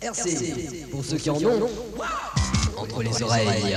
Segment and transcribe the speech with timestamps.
[0.00, 1.68] RC, pour ceux qui en ont,
[2.76, 3.76] entre les oreilles.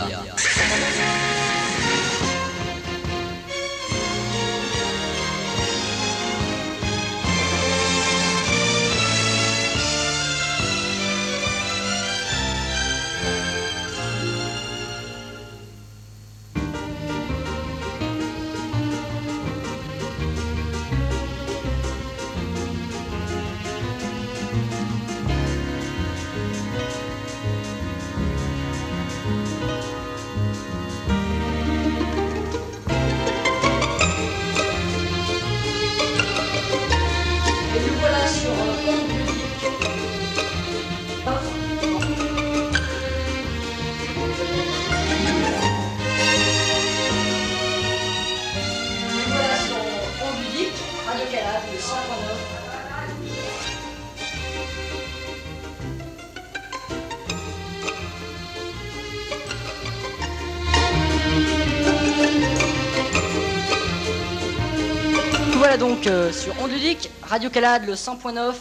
[66.31, 68.53] Euh, sur Onde Ludique, Radio Calade, le 100.9,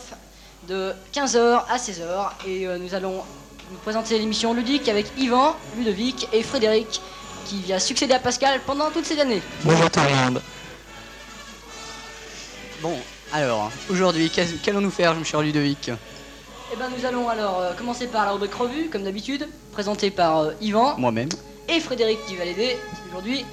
[0.69, 2.31] de 15h à 16h.
[2.47, 3.23] Et euh, nous allons
[3.71, 7.01] nous présenter l'émission Ludique avec Yvan, Ludovic et Frédéric,
[7.47, 9.43] qui vient succéder à Pascal pendant toutes ces années.
[9.65, 10.43] Bonjour tout le monde.
[12.83, 12.97] Bon,
[13.33, 15.89] alors, aujourd'hui, qu'allons-nous faire, mon cher Ludovic?
[16.73, 20.39] Et ben nous allons alors euh, commencer par la rubrique revue, comme d'habitude, présentée par
[20.39, 21.29] euh, Yvan Moi-même.
[21.69, 22.77] et Frédéric qui va l'aider
[23.09, 23.45] aujourd'hui.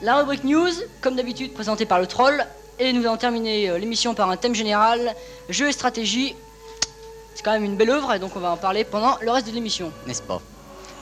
[0.00, 0.70] La rubrique news,
[1.00, 2.44] comme d'habitude, présentée par le troll.
[2.78, 5.14] Et nous allons terminer euh, l'émission par un thème général,
[5.48, 6.34] jeu et stratégie.
[7.34, 9.46] C'est quand même une belle œuvre et donc on va en parler pendant le reste
[9.46, 9.92] de l'émission.
[10.06, 10.40] N'est-ce pas?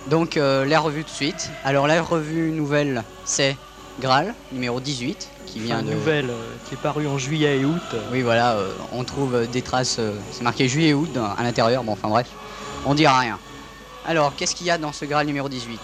[0.06, 1.50] Donc, euh, la revue tout de suite.
[1.64, 3.56] Alors, la revue nouvelle, c'est
[4.00, 5.92] Graal, numéro 18, qui vient Une de...
[5.94, 7.82] nouvelle euh, qui est parue en juillet et août.
[8.10, 11.84] Oui, voilà, euh, on trouve des traces, euh, c'est marqué juillet août dans- à l'intérieur,
[11.84, 12.28] bon, enfin bref,
[12.86, 13.38] on dira rien.
[14.06, 15.78] Alors, qu'est-ce qu'il y a dans ce Graal numéro 18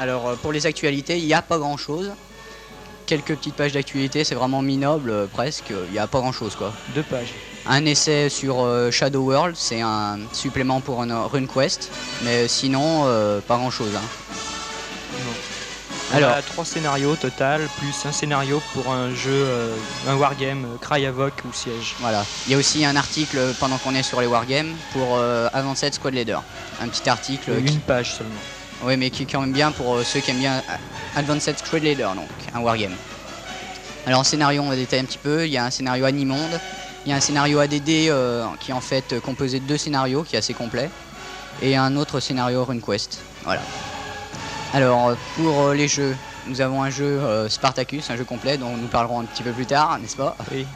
[0.00, 2.10] Alors, euh, pour les actualités, il n'y a pas grand-chose.
[3.10, 6.72] Quelques petites pages d'actualité, c'est vraiment minable, euh, presque, il n'y a pas grand-chose, quoi.
[6.94, 7.34] Deux pages.
[7.66, 11.90] Un essai sur euh, Shadow World, c'est un supplément pour une RuneQuest,
[12.22, 13.90] mais sinon, euh, pas grand-chose.
[13.96, 14.00] hein.
[16.12, 16.30] On Alors.
[16.36, 19.74] a trois scénarios total, plus un scénario pour un jeu, euh,
[20.06, 21.96] un wargame, euh, Cry Havoc ou Siège.
[21.98, 22.24] Voilà.
[22.46, 25.94] Il y a aussi un article, pendant qu'on est sur les wargames, pour euh, Advanced
[25.94, 26.44] Squad Leader.
[26.80, 28.38] Un petit article Euh, qui Une page seulement.
[28.82, 31.58] Oui, mais qui est quand même bien pour euh, ceux qui aiment bien euh, Advanced
[31.58, 32.94] Squad Leader, donc un wargame.
[34.06, 35.46] Alors en scénario, on va détailler un petit peu.
[35.46, 36.58] Il y a un scénario Animonde,
[37.04, 39.76] il y a un scénario ADD euh, qui est en fait euh, composé de deux
[39.76, 40.90] scénarios, qui est assez complet,
[41.60, 43.18] et un autre scénario RuneQuest.
[43.44, 43.60] Voilà.
[44.72, 48.76] Alors pour euh, les jeux, nous avons un jeu euh, Spartacus, un jeu complet dont
[48.76, 50.36] nous parlerons un petit peu plus tard, n'est-ce pas?
[50.50, 50.66] Oui.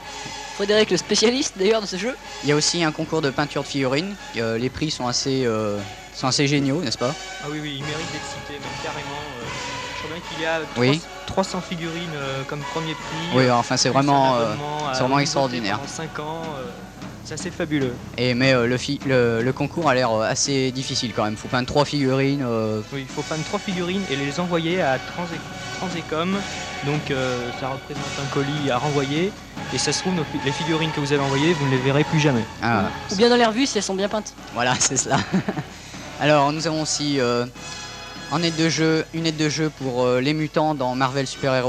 [0.56, 2.14] Frédéric, le spécialiste d'ailleurs de ce jeu?
[2.43, 4.14] Il y a aussi un concours de peinture de figurines.
[4.37, 5.78] Euh, les prix sont assez, euh,
[6.14, 9.10] sont assez géniaux, n'est-ce pas Ah oui, oui, il mérite d'être cité, même carrément.
[9.41, 9.44] euh,
[9.92, 11.00] je crois bien qu'il y a Oui.
[11.26, 13.28] 300 figurines euh, comme premier prix.
[13.36, 14.36] Oui, euh, enfin c'est vraiment.
[14.36, 14.54] euh,
[14.92, 15.76] c'est vraiment extraordinaire.
[15.78, 16.64] Pendant 5 ans, euh,
[17.25, 17.94] c'est assez fabuleux.
[18.19, 21.36] Et mais euh, le, fi- le, le concours a l'air assez difficile quand même.
[21.36, 22.44] Faut peindre trois figurines.
[22.46, 25.38] euh, Oui, il faut peindre trois figurines et les envoyer à Transé-
[25.78, 26.36] Transécom.
[26.84, 29.32] Donc euh, ça représente un colis à renvoyer.
[29.72, 32.04] Et ça se trouve, nos les figurines que vous avez envoyées, vous ne les verrez
[32.04, 32.44] plus jamais.
[32.62, 34.34] ah, Ou bien dans les revues si elles sont bien peintes.
[34.52, 35.16] voilà, c'est cela.
[36.20, 37.44] Alors nous avons aussi euh,
[38.30, 41.64] en aide de jeu, une aide de jeu pour euh, les mutants dans Marvel Super.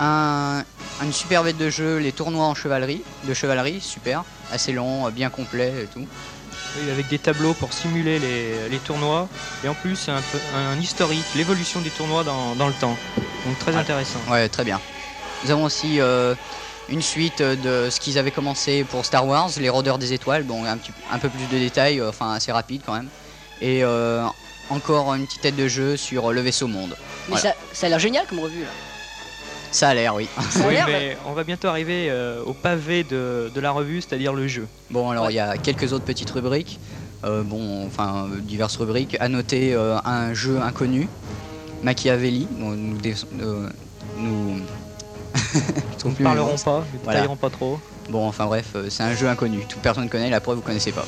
[0.00, 0.62] Un,
[1.02, 5.10] une super aide de jeu, les tournois en chevalerie, de chevalerie, super, assez long, euh,
[5.10, 6.06] bien complet et tout.
[6.78, 9.28] Oui, avec des tableaux pour simuler les, les tournois.
[9.64, 12.96] Et en plus, un, peu- un historique, l'évolution des tournois dans, dans le temps.
[13.46, 14.18] Donc très intéressant.
[14.28, 14.80] Ouais, très bien.
[15.44, 16.34] Nous avons aussi euh,
[16.88, 20.44] une suite de ce qu'ils avaient commencé pour Star Wars, les Rôdeurs des Étoiles.
[20.44, 23.08] Bon, un, petit, un peu plus de détails, euh, enfin assez rapide quand même.
[23.60, 24.24] Et euh,
[24.70, 26.90] encore une petite tête de jeu sur le vaisseau monde.
[27.28, 27.50] Mais Voilà.
[27.50, 28.68] ça, ça a l'air génial comme revue là.
[29.72, 30.28] Ça a l'air, oui.
[30.50, 33.72] Ça a Oui, l'air, mais on va bientôt arriver euh, au pavé de, de la
[33.72, 34.66] revue, c'est-à-dire le jeu.
[34.90, 35.32] Bon, alors Ouais.
[35.32, 36.78] il y a quelques autres petites rubriques.
[37.24, 39.16] Euh, bon, enfin, diverses rubriques.
[39.20, 41.08] À noter euh, un jeu inconnu,
[41.82, 42.46] Machiavelli.
[42.52, 43.68] Bon, nous, dé- euh,
[44.18, 44.60] nous...
[45.52, 46.54] Plus ne mots.
[46.64, 47.28] pas, ne Voilà.
[47.36, 47.78] pas trop.
[48.08, 49.60] Bon, enfin bref, euh, c'est un jeu inconnu.
[49.68, 51.04] Toute personne ne connaît, la preuve vous connaissez pas.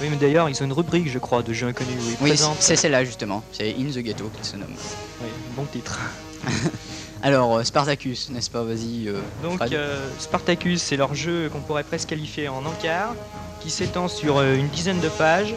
[0.00, 2.30] Oui, mais d'ailleurs, ils ont une rubrique, je crois, de jeux inconnus où ils Oui,
[2.30, 2.56] présentent.
[2.60, 3.42] c'est celle-là justement.
[3.52, 4.74] C'est In the Ghetto qui se nomme.
[5.22, 5.98] Oui, bon titre.
[7.22, 8.62] Alors, euh, Spartacus, n'est-ce pas?
[8.62, 9.08] Vas-y.
[9.08, 13.14] euh, Donc euh, Spartacus, c'est leur jeu qu'on pourrait presque qualifier en encart,
[13.60, 15.54] qui s'étend sur euh, une dizaine de pages,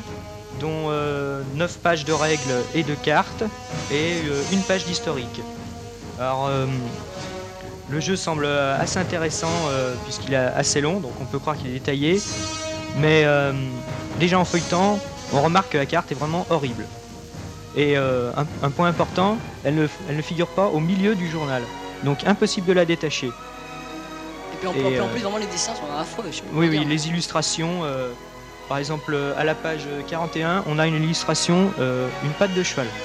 [0.62, 0.89] dont
[1.56, 3.44] 9 pages de règles et de cartes,
[3.91, 4.13] et
[4.53, 5.41] une page d'historique.
[6.19, 6.50] Alors,
[7.89, 11.57] le jeu semble euh, assez intéressant euh, puisqu'il est assez long, donc on peut croire
[11.57, 12.22] qu'il est détaillé,
[12.98, 13.54] mais euh,
[14.19, 15.00] déjà en feuilletant,
[15.34, 16.86] on remarque que la carte est vraiment horrible.
[17.75, 21.30] Et euh, un, un point important, elle ne, elle ne figure pas au milieu du
[21.30, 21.62] journal.
[22.04, 23.28] Donc impossible de la détacher.
[23.28, 26.25] Et puis en, Et, en- en plus, vraiment, les dessins sont affreux.
[26.31, 27.81] je Oui, oui, les illustrations.
[28.68, 32.88] par exemple, à la page 41, on a une illustration, une patte de cheval.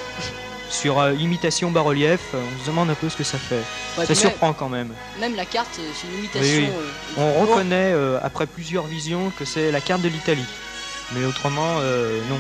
[0.72, 3.60] Sur euh, imitation bas-relief, euh, on se demande un peu ce que ça fait.
[3.98, 4.88] Ouais, ça surprend quand même.
[5.20, 6.62] Même, la carte, euh, c'est une imitation.
[6.62, 7.14] Oui, oui.
[7.18, 10.46] On reconnaît, euh, après plusieurs visions, que c'est la carte de l'Italie.
[11.14, 11.74] Mais autrement,
[12.30, 12.38] non.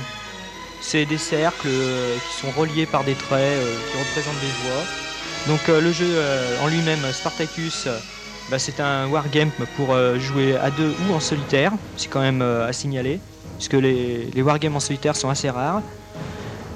[0.80, 3.58] C'est des cercles qui sont reliés par des traits
[3.92, 4.84] qui représentent des voies.
[5.46, 6.18] Donc le jeu
[6.62, 7.86] en lui-même, Spartacus,
[8.50, 11.72] bah, c'est un wargame pour jouer à deux ou en solitaire.
[11.98, 13.20] C'est quand même à signaler,
[13.58, 15.82] puisque les, les wargames en solitaire sont assez rares.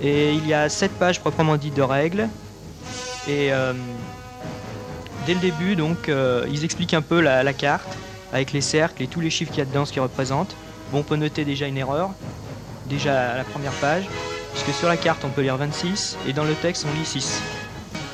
[0.01, 2.29] Et il y a sept pages proprement dites de règles.
[3.29, 3.73] Et euh,
[5.27, 7.89] dès le début, donc, euh, ils expliquent un peu la, la carte,
[8.33, 10.55] avec les cercles et tous les chiffres qu'il y a dedans, ce qu'ils représentent.
[10.93, 12.11] Bon, on peut noter déjà une erreur,
[12.87, 14.05] déjà à la première page,
[14.53, 17.41] puisque sur la carte on peut lire 26 et dans le texte on lit 6.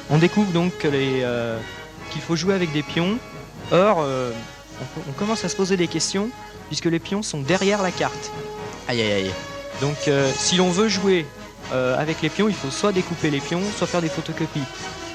[0.08, 1.58] On découvre donc euh,
[2.11, 3.19] qu'il faut jouer avec des pions.
[3.70, 6.31] Or, on, on commence à se poser des questions,
[6.69, 8.31] puisque les pions sont derrière la carte.
[8.88, 9.31] Aïe aïe aïe.
[9.81, 9.96] Donc,
[10.37, 11.26] si l'on veut jouer
[11.72, 14.62] euh, avec les pions, il faut soit découper les pions, soit faire des photocopies.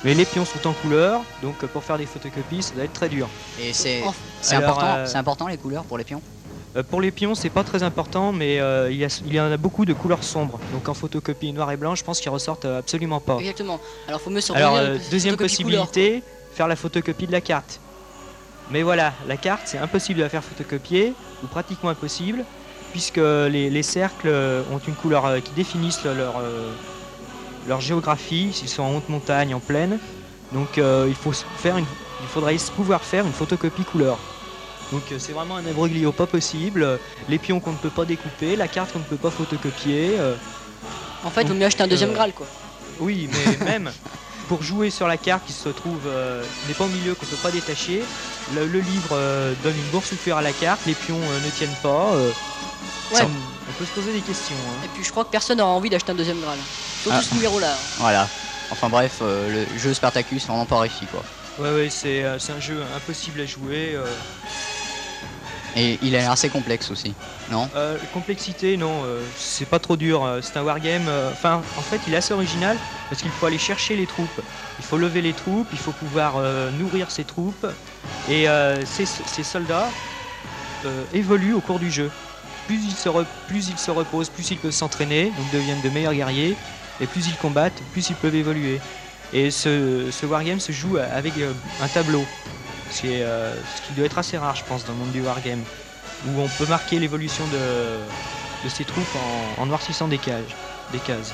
[0.04, 2.94] Mais les pions sont en couleur, donc euh, pour faire des photocopies, ça doit être
[2.94, 3.28] très dur.
[3.60, 4.16] Et c'est Alors,
[4.64, 6.22] important, euh, c'est important les couleurs pour les pions?
[6.76, 9.40] Euh, pour les pions, c'est pas très important, mais euh, il, y a, il y
[9.40, 10.60] en a beaucoup de couleurs sombres.
[10.72, 13.38] Donc en photocopie noir et blanc, je pense qu'ils ressortent absolument pas.
[13.40, 13.80] Exactement.
[14.08, 16.24] Alors, faut mieux se Alors, euh, deuxième couleur, possibilité,
[16.54, 17.80] faire la photocopie de la carte.
[18.70, 21.14] Mais voilà, la carte, c'est impossible de la faire photocopier,
[21.44, 22.44] ou pratiquement impossible,
[22.92, 24.30] puisque les, les cercles
[24.72, 26.72] ont une couleur euh, qui définissent le- leur, euh,
[27.68, 30.00] leur géographie, s'ils sont en haute montagne, en plaine.
[30.54, 31.86] Donc euh, il, faut faire une-
[32.22, 34.18] il faudrait pouvoir faire une photocopie couleur.
[34.92, 36.88] Donc c'est vraiment un imbroglio pas possible,
[37.28, 40.16] les pions qu'on ne peut pas découper, la carte qu'on ne peut pas photocopier.
[40.18, 40.34] euh,
[41.26, 42.48] En fait, il vaut mieux acheter un deuxième Euh, Graal, quoi.
[43.02, 43.92] oui, mais même
[44.48, 46.00] pour jouer sur la carte qui se trouve
[46.70, 48.02] n'est pas au milieu, qu'on peut pas détacher,
[48.56, 49.10] le, le livre
[49.62, 52.12] donne une boursouflure à la carte, les pions ne tiennent pas.
[53.12, 53.20] Ouais.
[53.22, 54.56] ça, on peut se poser des questions.
[54.56, 54.82] hein.
[54.86, 56.58] Et puis, je crois que personne n'aura envie d'acheter un deuxième Graal.
[57.04, 57.24] Surtout Ah.
[57.24, 57.74] ce numéro-là.
[57.98, 58.28] Voilà.
[58.70, 61.24] Enfin bref, euh, le jeu Spartacus vraiment pas réussi quoi.
[61.58, 63.94] Ouais, ouais, c'est euh, c'est un jeu impossible à jouer.
[63.96, 64.04] euh.
[65.76, 67.14] Et il a l'air assez complexe aussi.
[67.52, 67.70] Non?
[67.76, 70.28] Euh, complexité, non, euh, c'est pas trop dur.
[70.42, 71.08] C'est un wargame.
[71.08, 72.76] euh, Enfin, en fait, il est assez original
[73.10, 74.42] parce qu'il faut aller chercher les troupes.
[74.80, 77.66] Il faut lever les troupes, il faut pouvoir euh, nourrir ses troupes.
[78.30, 79.88] Et euh, ces, ces soldats
[80.86, 82.12] euh, évoluent au cours du jeu.
[82.68, 82.92] Plus ils
[83.78, 86.56] se, reposent, plus ils peuvent s'entraîner, donc deviennent de meilleurs guerriers.
[87.00, 88.80] Et plus ils combattent, plus ils peuvent évoluer.
[89.34, 92.26] Et ce, wargame se joue avec euh, un tableau.
[92.92, 95.12] Ce qui, est, euh, ce qui doit être assez rare, je pense, dans le monde
[95.12, 95.62] du wargame
[96.26, 99.06] où on peut marquer l'évolution de, de ses troupes
[99.58, 100.56] en, noircissant des cages,
[100.92, 101.32] des cases.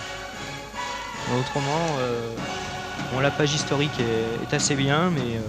[1.39, 2.35] Autrement, euh,
[3.21, 5.39] la page historique est, assez bien, mais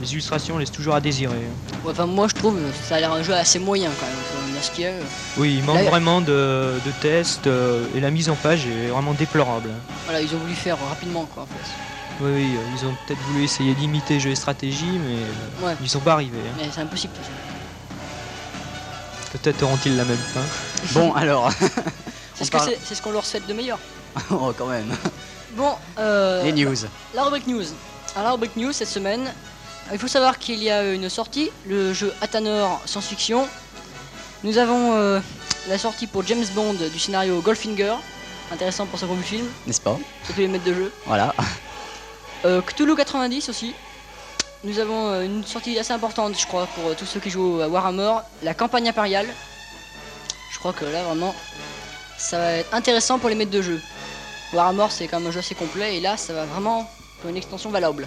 [0.00, 1.36] les illustrations laissent toujours à désirer.
[1.86, 4.45] Enfin, moi, je trouve que ça a l'air un jeu assez moyen, quand même.
[4.62, 4.92] Ce qu'il y a.
[5.36, 8.88] Oui, il manque Là, vraiment de, de tests euh, et la mise en page est
[8.88, 9.70] vraiment déplorable.
[10.04, 11.70] Voilà, ils ont voulu faire rapidement, quoi, en fait.
[12.20, 15.76] Oui, oui, euh, ils ont peut-être voulu essayer d'imiter jeux et stratégie, mais euh, Ouais.
[15.82, 16.38] ils sont pas arrivés.
[16.38, 16.54] hein.
[16.58, 17.12] Mais c'est impossible.
[17.12, 17.38] de toute façon.
[19.42, 20.40] Peut-être auront-ils la même fin.
[20.98, 21.50] Bon alors.
[21.52, 22.72] C'est On ce parle-
[23.04, 23.78] qu'on leur souhaite de meilleur.
[24.30, 24.90] oh quand même.
[25.56, 26.74] Bon, euh, Les news.
[27.14, 27.64] la rubrique news.
[28.14, 29.30] Alors, la rubrique news cette semaine,
[29.92, 33.46] il faut savoir qu'il y a une sortie, le jeu Athanor science-fiction.
[34.44, 35.20] Nous avons euh,
[35.68, 37.94] la sortie pour James Bond du scénario Goldfinger,
[38.52, 40.92] intéressant pour ce premier film, N'est-ce pas surtout les maîtres de jeu.
[41.06, 41.34] Voilà.
[42.44, 43.74] Euh, Cthulhu 90 aussi.
[44.62, 47.68] Nous avons euh, une sortie assez importante, je crois, pour tous ceux qui jouent à
[47.68, 48.12] Warhammer,
[48.42, 49.26] la campagne impériale.
[50.52, 51.34] Je crois que là, vraiment,
[52.18, 53.80] ça va être intéressant pour les maîtres de jeu.
[54.52, 56.88] Warhammer, c'est quand même un jeu assez complet, et là, ça va vraiment
[57.20, 58.06] pour une extension valable.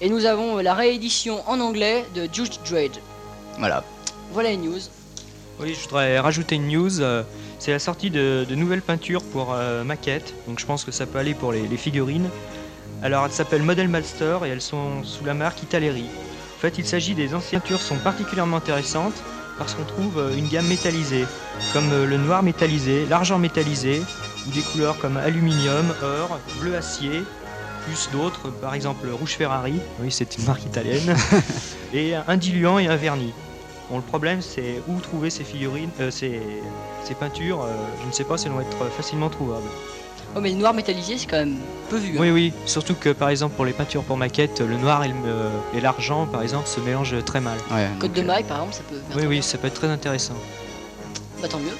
[0.00, 2.92] Et nous avons la réédition en anglais de Judge Dredd.
[3.58, 3.84] Voilà.
[4.32, 4.80] Voilà les news.
[5.62, 7.00] Oui, je voudrais rajouter une news.
[7.00, 7.22] euh,
[7.60, 10.34] C'est la sortie de, de nouvelles peintures pour euh, maquettes.
[10.48, 12.28] Donc je pense que ça peut aller pour les, les figurines.
[13.00, 16.02] Alors elles s'appellent Model Master et elles sont sous la marque Italeri.
[16.02, 19.22] En fait, il s'agit des anciennes peintures sont particulièrement intéressantes
[19.56, 21.26] parce qu'on trouve euh, une gamme métallisée,
[21.72, 24.02] comme le noir métallisé, l'argent métallisé,
[24.48, 27.22] ou des couleurs comme aluminium, or, bleu acier,
[27.84, 31.14] plus d'autres, par exemple rouge Ferrari, oui c'est une marque italienne,
[31.94, 33.32] et un diluant et un vernis.
[33.90, 36.40] Bon, le problème, c'est où trouver ces figurines, euh, ces,
[37.04, 37.62] ces peintures.
[37.62, 37.68] euh,
[38.02, 39.66] je ne sais pas si elles vont être facilement trouvables.
[40.34, 41.58] Oh, mais le noir métallisé, c'est quand même
[41.90, 42.16] peu vu.
[42.16, 42.20] hein.
[42.20, 42.52] Oui, oui.
[42.64, 46.24] Surtout que, par exemple, pour les peintures pour maquettes, le noir et euh, et l'argent,
[46.26, 47.58] par exemple, se mélangent très mal.
[47.70, 49.42] Ouais, donc, de euh, maille, par exemple, ça peut faire Oui, oui, bien.
[49.42, 50.34] ça peut être très intéressant.
[51.42, 51.76] Bah tant mieux.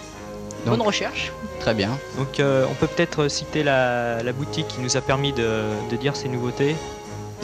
[0.67, 1.33] Bonne recherche.
[1.61, 1.99] Très bien.
[2.19, 5.97] Donc euh, on peut peut-être citer la, la boutique qui nous a permis de, de
[5.97, 6.77] dire ces nouveautés.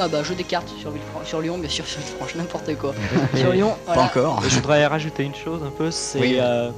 [0.00, 2.94] Ah bah jeu des cartes sur, Villefran- sur Lyon, bien sûr, sur Villefranche, n'importe quoi.
[3.34, 4.02] sur Lyon, Pas voilà.
[4.10, 4.42] encore.
[4.48, 6.36] Je voudrais rajouter une chose un peu, c'est Oui.
[6.40, 6.70] euh,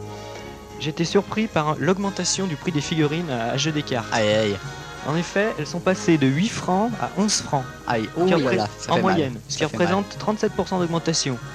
[0.80, 4.08] j'étais surpris par l'augmentation du prix des figurines à, jeu des cartes.
[4.12, 4.56] Aïe aïe.
[5.06, 8.06] En effet, elles sont passées de 8 francs à 11 francs Aïe.
[8.18, 9.02] Oh qui là repré- là, ça en mal.
[9.02, 9.72] moyenne, ce qui mal.
[9.72, 11.38] représente 37% d'augmentation.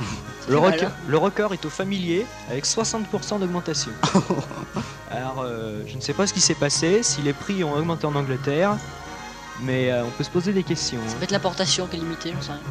[0.48, 0.92] Le, record- hein.
[1.08, 3.92] le record est au familier avec 60% d'augmentation.
[5.12, 8.06] Alors, euh, je ne sais pas ce qui s'est passé, si les prix ont augmenté
[8.06, 8.76] en Angleterre,
[9.62, 11.00] mais euh, on peut se poser des questions.
[11.06, 11.16] Ça hein.
[11.20, 12.62] peut être l'importation qui est limitée, j'en sais rien.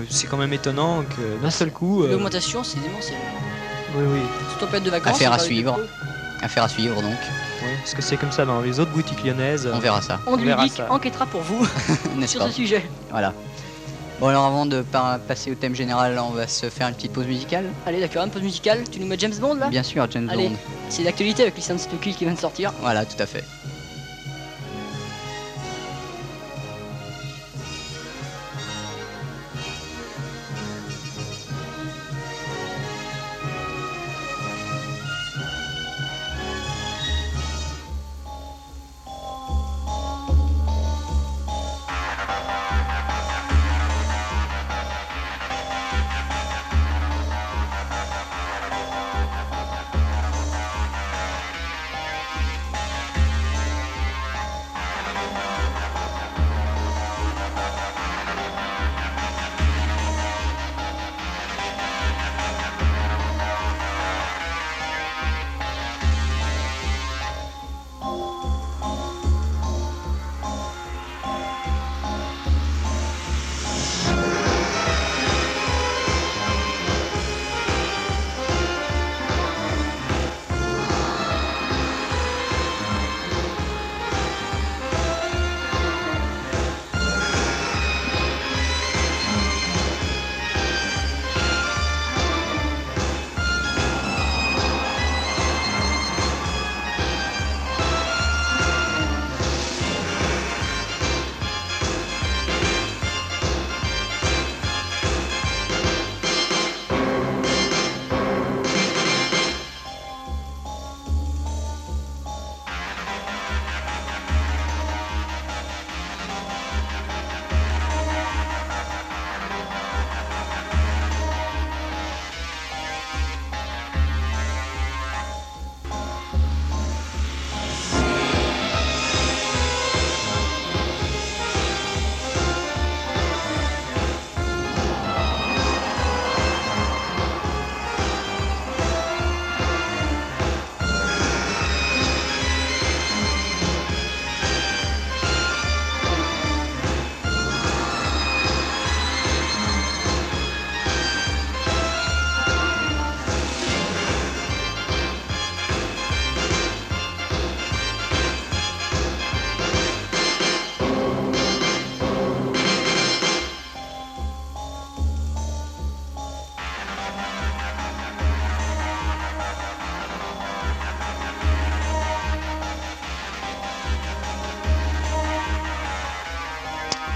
[0.00, 2.02] Ouais, c'est quand même étonnant que d'un seul coup.
[2.02, 3.18] euh, L'augmentation, c'est démentiel.
[3.96, 5.16] oui, oui, Surtout en période de vacances.
[5.16, 5.78] Affaire à suivre.
[6.40, 7.04] Affaire à suivre donc.
[7.12, 9.68] ouais, parce que c'est comme ça dans les autres boutiques lyonnaises.
[9.72, 10.18] On verra ça.
[10.26, 10.90] On On verra ludique ça.
[10.90, 11.66] enquêtera pour vous
[12.26, 12.84] sur pas ce sujet.
[13.10, 13.32] Voilà.
[14.18, 17.12] Bon alors avant de pa- passer au thème général, on va se faire une petite
[17.12, 17.66] pause musicale.
[17.86, 18.84] Allez, d'accord, une pause musicale.
[18.90, 19.68] Tu nous mets James Bond là?
[19.68, 20.48] Bien sûr, James Allez.
[20.48, 20.56] Bond.
[20.88, 22.72] C'est l'actualité avec Listen to Kill qui vient de sortir.
[22.80, 23.44] Voilà, tout à fait.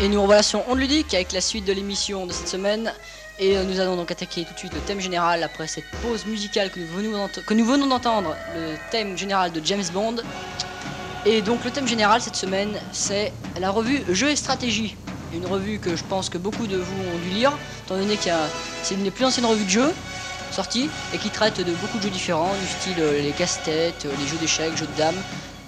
[0.07, 2.93] Et nous revoilà sur Onde Ludique avec la suite de l'émission de cette semaine.
[3.41, 6.27] Et euh, nous allons donc attaquer tout de suite le thème général après cette pause
[6.27, 6.87] musicale que nous
[7.67, 10.19] venons d'entendre, le thème général de James Bond.
[11.25, 14.95] Et donc le thème général cette semaine, c'est la revue Jeux et Stratégie.
[15.35, 17.53] Une revue que je pense que beaucoup de vous ont dû lire,
[17.85, 18.31] étant donné que
[18.85, 19.93] c'est une des plus anciennes revues de jeux
[20.53, 24.13] sorties et qui traite de beaucoup de jeux différents, du style euh, les casse-têtes, euh,
[24.21, 25.21] les jeux d'échecs, jeux de dames,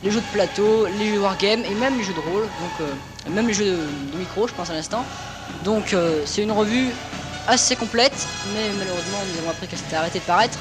[0.02, 3.30] les jeux de plateau, les jeux wargame et même les jeux de rôle, donc euh,
[3.30, 3.76] même les jeux de,
[4.12, 5.04] de micro, je pense à l'instant.
[5.64, 6.88] Donc euh, c'est une revue
[7.46, 10.58] assez complète, mais malheureusement nous avons appris qu'elle s'était arrêtée de paraître.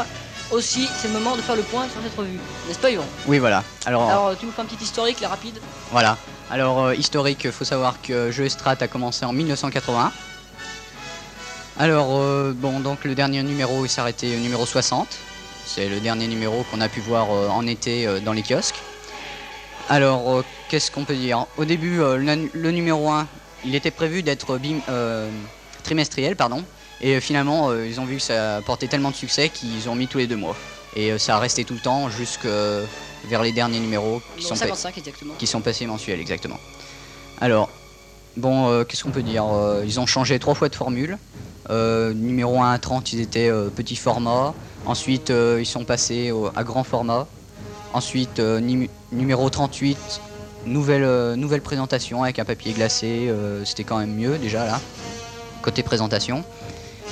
[0.49, 3.03] Aussi, c'est le moment de faire le point sur cette revue, n'est-ce pas Yvan?
[3.27, 3.65] Oui, voilà.
[3.85, 5.59] Alors, Alors, tu nous fais un petit historique, là, rapide
[5.91, 6.17] voilà.
[6.49, 10.13] Alors, euh, historique, faut savoir que Jeu Strat a commencé en 1981.
[11.79, 15.07] Alors, euh, bon, donc le dernier numéro, il s'est arrêté au numéro 60.
[15.65, 18.79] C'est le dernier numéro qu'on a pu voir euh, en été euh, dans les kiosques.
[19.89, 23.27] Alors, euh, qu'est-ce qu'on peut dire Au début, euh, le, le numéro 1,
[23.65, 25.29] il était prévu d'être euh,
[25.83, 26.63] trimestriel, pardon.
[26.99, 30.17] Et finalement, ils ont vu que ça portait tellement de succès qu'ils ont mis tous
[30.17, 30.55] les deux mois.
[30.95, 32.45] Et ça a resté tout le temps jusque
[33.25, 35.33] vers les derniers numéros qui sont, pa- 55 exactement.
[35.37, 36.57] qui sont passés mensuels, exactement.
[37.39, 37.69] Alors,
[38.35, 41.17] bon, euh, qu'est-ce qu'on peut dire Euh, Ils ont changé trois fois de formule.
[41.69, 44.55] Euh, numéro 1 à 30, ils étaient petit format.
[44.87, 47.27] Ensuite, ils sont passés au- à grand format.
[47.93, 48.59] Ensuite, euh,
[49.11, 49.97] numéro 38,
[50.65, 53.27] nouvelle, euh, nouvelle présentation avec un papier glacé.
[53.29, 54.79] euh, C'était quand même mieux déjà là,
[55.61, 56.43] côté présentation.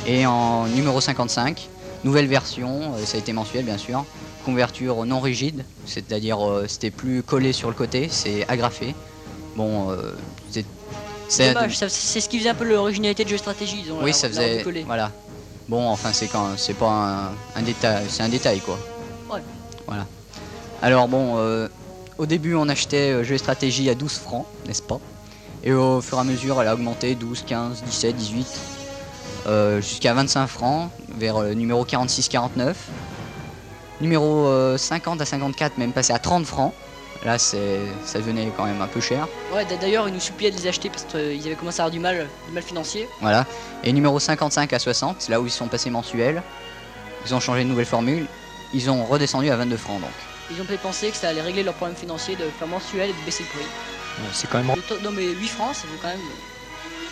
[0.07, 1.67] Et en numéro 55,
[2.03, 4.03] nouvelle version, ça a été mensuel bien sûr.
[4.43, 8.93] Couverture non rigide, c'est-à-dire euh, c'était plus collé sur le côté, c'est agrafé.
[9.55, 10.11] Bon, euh,
[10.51, 10.65] c'est.
[11.27, 13.97] c'est- Dommage, c'est ce qui faisait un peu l'originalité de jeu stratégie, disons.
[14.03, 14.63] Oui, ça faisait.
[14.85, 15.11] Voilà.
[15.67, 16.85] Bon, enfin, c'est quand, c'est pas
[17.55, 18.77] un, un détail, c'est un détail quoi.
[19.33, 19.41] Ouais.
[19.87, 20.05] Voilà.
[20.85, 21.67] Alors bon, euh,
[22.19, 24.99] au début, on achetait euh, jeux et stratégie à 12 francs, n'est-ce pas?
[25.63, 28.47] Et au fur et à mesure, elle a augmenté 12, 15, 17, 18,
[29.47, 32.75] euh, jusqu'à 25 francs, vers le numéro 46-49.
[33.99, 36.71] Numéro euh, 50 à 54, même passé à 30 francs.
[37.25, 39.27] Là, c'est, ça devenait quand même un peu cher.
[39.55, 41.99] Ouais, d'ailleurs, ils nous suppliaient de les acheter parce qu'ils avaient commencé à avoir du
[41.99, 43.09] mal, du mal financier.
[43.21, 43.47] Voilà.
[43.83, 46.43] Et numéro 55 à 60, c'est là où ils sont passés mensuels.
[47.25, 48.27] Ils ont changé de nouvelle formule.
[48.75, 50.11] Ils ont redescendu à 22 francs donc.
[50.51, 53.13] Ils ont peut-être pensé que ça allait régler leurs problèmes financiers de faire mensuel et
[53.13, 53.67] de baisser le prix.
[53.67, 56.19] Ouais, C'est quand même Non, mais 8 francs, ça vaut quand même.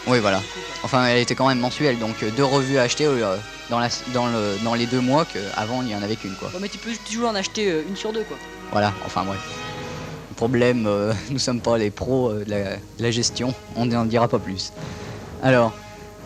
[0.06, 0.42] Oui, voilà.
[0.84, 3.38] Enfin, elle était quand même mensuelle, donc euh, deux revues à acheter euh,
[3.70, 6.50] dans, la, dans, le, dans les deux mois qu'avant il y en avait qu'une quoi.
[6.52, 8.38] Bon, mais tu peux toujours en acheter euh, une sur deux, quoi.
[8.72, 9.40] Voilà, enfin bref.
[10.30, 13.86] Le problème, euh, nous sommes pas les pros euh, de, la, de la gestion, on
[13.86, 14.74] n'en dira pas plus.
[15.42, 15.72] Alors,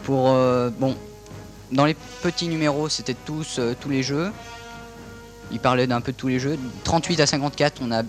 [0.04, 0.30] pour.
[0.32, 0.96] euh, bon,
[1.72, 4.32] dans les petits numéros, c'était tous, euh, tous les jeux.
[5.51, 6.58] Il parlait d'un peu de tous les jeux.
[6.84, 8.04] 38 à 54, on a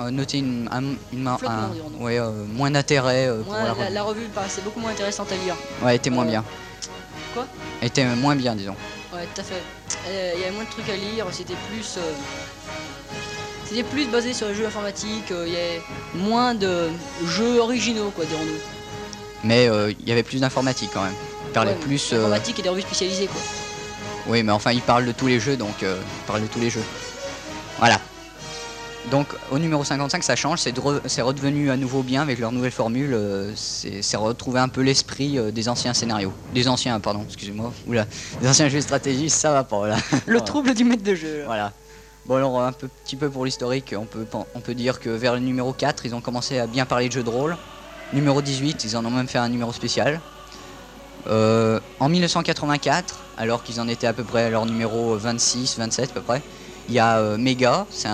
[0.00, 0.82] euh, noté une, un,
[1.12, 1.36] une- un-
[1.72, 2.04] dirons-nous.
[2.04, 3.92] ouais, euh, moins d'intérêt euh, pour la la, revue.
[3.94, 5.54] la revue paraissait beaucoup moins intéressante à lire.
[5.82, 6.44] Ouais, elle était moins bien.
[7.32, 7.46] quoi?
[7.80, 8.76] Elle était moins bien, disons.
[9.12, 9.62] Ouais, tout à fait.
[10.36, 11.98] Il y avait moins de trucs à lire, c'était plus.
[13.66, 15.82] C'était plus basé sur les jeux informatiques, il y avait
[16.14, 16.90] moins de
[17.26, 18.58] jeux originaux, quoi, dirons-nous.
[19.42, 21.14] Mais il y avait plus d'informatique quand même.
[21.46, 22.12] Il parlait Ouais, plus.
[22.12, 23.40] Informatique et des revues spécialisées, quoi.
[24.26, 26.58] Oui, mais enfin, il parle de tous les jeux, donc euh, il parle de tous
[26.60, 26.82] les jeux.
[27.78, 28.00] Voilà.
[29.10, 32.38] Donc, au numéro 55, ça change, c'est de re- c'est redevenu à nouveau bien avec
[32.38, 33.12] leur nouvelle formule.
[33.12, 36.32] euh, c'est retrouver un peu l'esprit euh, des anciens scénarios.
[36.54, 37.70] Des anciens, pardon, excusez-moi.
[37.86, 38.06] Oula,
[38.40, 39.96] des anciens jeux de stratégie, ça va pas là.
[40.26, 41.40] Le trouble du maître de jeu.
[41.40, 41.44] là.
[41.46, 41.72] Voilà.
[42.24, 45.34] Bon, alors, un peu, petit peu pour l'historique, on peut, on peut dire que vers
[45.34, 47.58] le numéro 4, ils ont commencé à bien parler de jeux de rôle.
[48.14, 50.18] Numéro 18, ils en ont même fait un numéro spécial.
[51.26, 56.10] Euh, en 1984, alors qu'ils en étaient à peu près à leur numéro 26, 27
[56.10, 56.42] à peu près,
[56.88, 58.08] il y a euh, Mega, c'est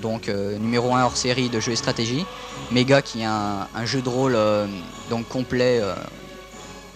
[0.00, 2.24] donc euh, numéro 1 hors série de jeux et stratégie.
[2.70, 4.38] Mega qui est un, jeu de rôle
[5.10, 5.82] donc complet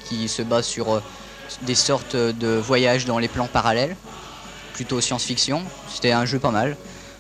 [0.09, 1.03] qui se base sur
[1.63, 3.95] des sortes de voyages dans les plans parallèles,
[4.73, 5.63] plutôt science-fiction.
[5.93, 6.77] C'était un jeu pas mal.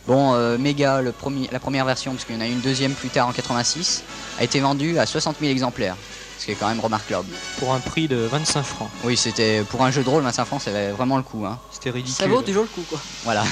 [0.08, 1.12] Bon, euh, Mega, la
[1.60, 4.02] première version, parce qu'il y en a une deuxième plus tard en 86,
[4.38, 5.96] a été vendue à 60 000 exemplaires,
[6.38, 7.28] ce qui est quand même remarquable.
[7.58, 8.88] pour un prix de 25 francs.
[9.04, 11.44] Oui, c'était pour un jeu de rôle, 25 francs, ça valait vraiment le coup.
[11.44, 11.58] Hein.
[11.70, 12.14] C'était ridicule.
[12.14, 13.00] Ça vaut toujours le coup, quoi.
[13.24, 13.44] Voilà.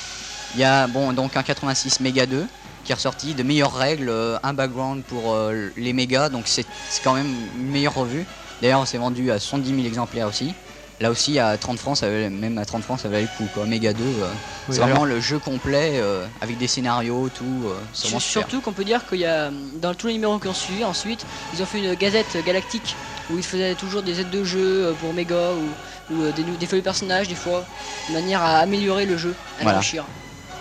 [0.54, 2.44] Il y a bon donc un 86 Mega 2
[2.84, 6.66] qui est ressorti de meilleures règles, euh, un background pour euh, les mégas, donc c'est
[6.88, 8.26] c'est quand même une meilleure revue.
[8.62, 10.54] D'ailleurs, c'est vendu à 70 000 exemplaires aussi.
[11.00, 13.48] Là aussi, à 30 francs, ça valait, même à 30 francs, ça valait le coup.
[13.54, 13.64] Quoi.
[13.64, 14.26] Mega 2, euh,
[14.68, 17.44] Oui, c'est vraiment le jeu complet euh, avec des scénarios, tout.
[17.68, 18.20] euh, super.
[18.20, 21.24] Surtout qu'on peut dire qu'il y a, dans tous les numéros qui ont suivi, ensuite,
[21.54, 22.94] ils ont fait une gazette galactique
[23.30, 26.84] où ils faisaient toujours des aides de jeu pour Mega ou, ou, des, feuilles de
[26.84, 27.64] personnages, des fois,
[28.08, 29.78] de manière à améliorer le jeu, à Voilà.
[29.78, 30.04] l'enrichir.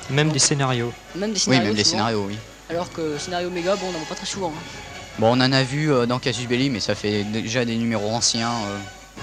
[0.09, 0.93] Même des scénarios.
[1.15, 1.65] Même des Oui, scénarios.
[1.65, 2.37] même des souvent, scénarios, oui.
[2.69, 4.53] Alors que scénario Mega, bon, on n'en voit pas très souvent.
[4.55, 4.61] hein.
[5.17, 8.09] Bon, on en a vu euh, dans Casus Belli, mais ça fait déjà des numéros
[8.09, 8.51] anciens.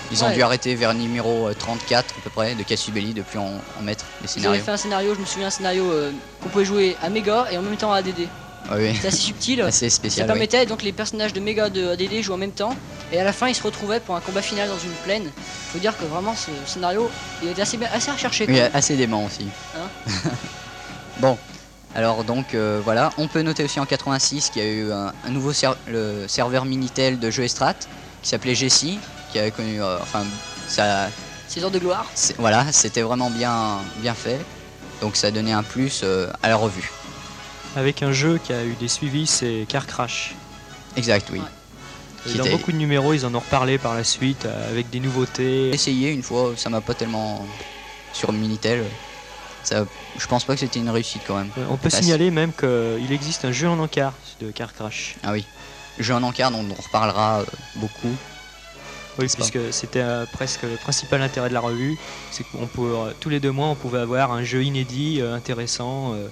[0.07, 0.35] Euh, ils ont Ouais.
[0.35, 3.83] dû arrêter vers numéro euh, 34 à peu près de Casus Belli depuis en, en
[3.83, 4.63] mettre Ils avaient scénarios.
[4.65, 7.59] fait un scénario, je me souviens, un scénario euh, qu'on pouvait jouer à Mega et
[7.59, 8.29] en même temps à ADD.
[8.69, 9.61] Ah oui, C'était assez subtil.
[9.63, 10.25] assez Ça spécial.
[10.27, 10.33] oui.
[10.33, 12.75] permettait donc les personnages de Mega de ADD jouent en même temps
[13.13, 15.31] et à la fin ils se retrouvaient pour un combat final dans une plaine.
[15.73, 17.09] Faut dire que vraiment ce scénario
[17.43, 18.47] il était assez bien, assez recherché.
[18.49, 19.47] Oui, assez dément aussi.
[19.77, 19.89] Hein
[21.21, 21.39] bon,
[21.95, 25.13] alors donc euh, voilà, on peut noter aussi en 86 qu'il y a eu un,
[25.25, 27.75] un nouveau ser- le serveur Minitel de jeux et strat
[28.23, 28.99] qui s'appelait Jessie,
[29.31, 30.25] qui avait connu, euh, enfin
[30.69, 31.09] ça,
[31.49, 32.07] Ces heures de gloire.
[32.39, 34.41] voilà, c'était vraiment bien, bien fait.
[35.01, 36.91] Donc ça donnait un plus euh, à la revue.
[37.77, 40.35] Avec un jeu qui a eu des suivis, c'est Car Crash.
[40.97, 41.39] Exact, oui.
[41.41, 41.45] Ouais.
[42.33, 44.89] Qui dans était- beaucoup de numéros, ils en ont reparlé par la suite euh, avec
[44.91, 45.69] des nouveautés.
[45.71, 47.47] essayé une fois, ça m'a pas tellement
[48.13, 48.85] sur Minitel.
[49.63, 49.85] Ça,
[50.17, 51.51] je pense pas que c'était une réussite quand même.
[51.69, 55.17] On peut signaler même qu'il existe un jeu en encart de Car Crash.
[55.23, 55.45] Ah oui.
[55.99, 58.15] Jeu en encart dont on reparlera beaucoup.
[59.19, 61.97] Oui, puisque c'était euh, presque le principal intérêt de la revue,
[62.31, 65.35] c'est qu'on peut euh, tous les deux mois on pouvait avoir un jeu inédit, euh,
[65.35, 66.29] intéressant, euh,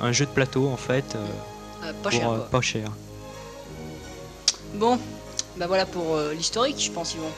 [0.00, 1.24] un jeu de plateau en fait, euh,
[1.84, 2.30] Euh, pas pour, cher.
[2.30, 2.88] euh, pas cher.
[4.74, 4.98] Bon,
[5.56, 7.30] bah voilà pour euh, l'historique, je pense Yvon.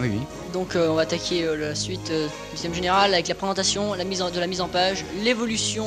[0.00, 0.20] Oui, oui.
[0.52, 3.94] Donc euh, on va attaquer euh, la suite euh, du système général avec la présentation
[3.94, 5.86] la mise en- de la mise en page, l'évolution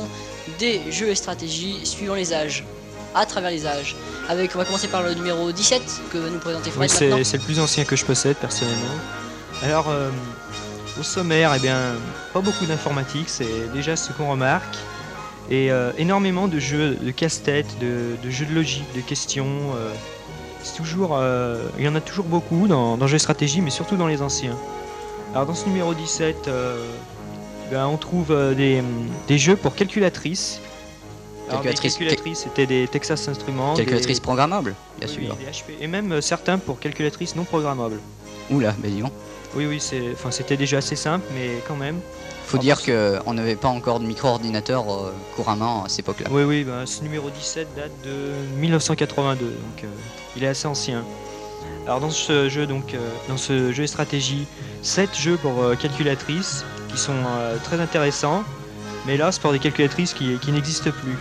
[0.58, 2.64] des jeux et stratégies suivant les âges,
[3.14, 3.96] à travers les âges.
[4.28, 7.42] Avec, on va commencer par le numéro 17 que va nous présenter Fred c'est le
[7.42, 8.94] plus ancien que je possède personnellement.
[9.62, 10.10] Alors, euh,
[10.98, 11.78] au sommaire, eh bien,
[12.32, 14.76] pas beaucoup d'informatique, c'est déjà ce qu'on remarque.
[15.50, 19.74] Et euh, énormément de jeux de casse-tête, de, de jeux de logique, de questions.
[19.76, 19.90] euh,
[20.62, 21.20] c'est toujours,
[21.76, 24.22] il y en a toujours beaucoup dans, dans jeux de stratégie, mais surtout dans les
[24.22, 24.56] anciens.
[25.34, 26.76] Alors, dans ce numéro 17, euh,
[27.70, 28.80] ben, on trouve des,
[29.26, 30.60] des jeux pour calculatrices.
[31.56, 33.74] Calculatrices- calculatrices, c'était des Texas Instruments.
[33.74, 35.36] des- Calculatrice programmable, bien oui, sûr.
[35.80, 37.98] et même euh, certains pour calculatrices non programmables.
[38.50, 39.12] Oula, bah dis donc.
[39.54, 39.80] Oui, oui,
[40.30, 42.00] c'était déjà assez simple, mais quand même.
[42.46, 46.28] Faut dire qu'on n'avait pas encore de micro-ordinateur euh, couramment à cette époque-là.
[46.30, 49.86] Oui, oui, ben, ce numéro 17 date de 1982, donc euh,
[50.36, 51.04] il est assez ancien.
[51.86, 54.46] Alors dans ce jeu, donc, euh, dans ce jeu et stratégie,
[54.82, 57.14] 7 jeux pour calculatrices qui sont
[57.64, 58.42] très intéressants,
[59.06, 61.16] mais là c'est pour des calculatrices qui, qui n'existent plus.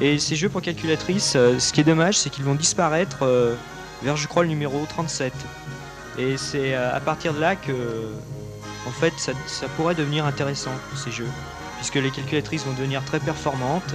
[0.00, 3.54] Et ces jeux pour calculatrices, euh, ce qui est dommage, c'est qu'ils vont disparaître euh,
[4.02, 5.32] vers, je crois, le numéro 37.
[6.18, 7.72] Et c'est euh, à partir de là que,
[8.86, 11.28] en fait, ça, ça pourrait devenir intéressant, ces jeux.
[11.76, 13.94] Puisque les calculatrices vont devenir très performantes.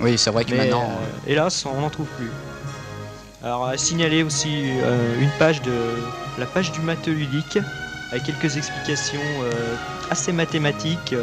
[0.00, 0.84] Oui, c'est vrai que mais, maintenant.
[0.84, 2.30] euh, hélas, on n'en trouve plus.
[3.42, 5.72] Alors, à signaler aussi euh, une page de
[6.38, 7.58] la page du matheux ludique
[8.12, 9.74] avec quelques explications euh,
[10.10, 11.14] assez mathématiques,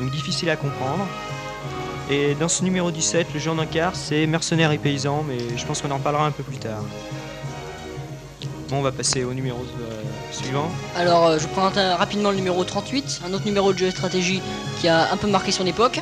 [0.00, 1.06] donc difficiles à comprendre.
[2.10, 5.64] Et dans ce numéro 17, le jeu en encart, c'est mercenaires et paysans, mais je
[5.66, 6.82] pense qu'on en parlera un peu plus tard.
[8.70, 10.70] Bon, on va passer au numéro euh, suivant.
[10.96, 13.86] Alors euh, je vous présente un- rapidement le numéro 38, un autre numéro de jeu
[13.86, 14.40] de stratégie
[14.80, 16.00] qui a un peu marqué son époque.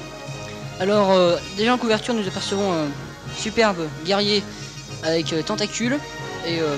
[0.80, 2.86] Alors euh, déjà en couverture nous apercevons un
[3.36, 4.42] superbe guerrier
[5.04, 5.98] avec euh, tentacules
[6.46, 6.76] et euh,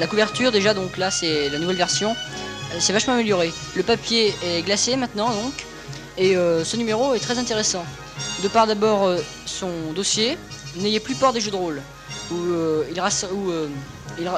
[0.00, 2.10] la couverture déjà donc là c'est la nouvelle version,
[2.72, 3.52] Euh, c'est vachement amélioré.
[3.76, 5.54] Le papier est glacé maintenant donc
[6.18, 7.84] et euh, ce numéro est très intéressant.
[8.42, 10.38] De par d'abord euh, son dossier,
[10.76, 11.82] n'ayez plus peur des jeux de rôle
[12.30, 13.00] où, euh, il,
[13.32, 13.52] où,
[14.18, 14.30] il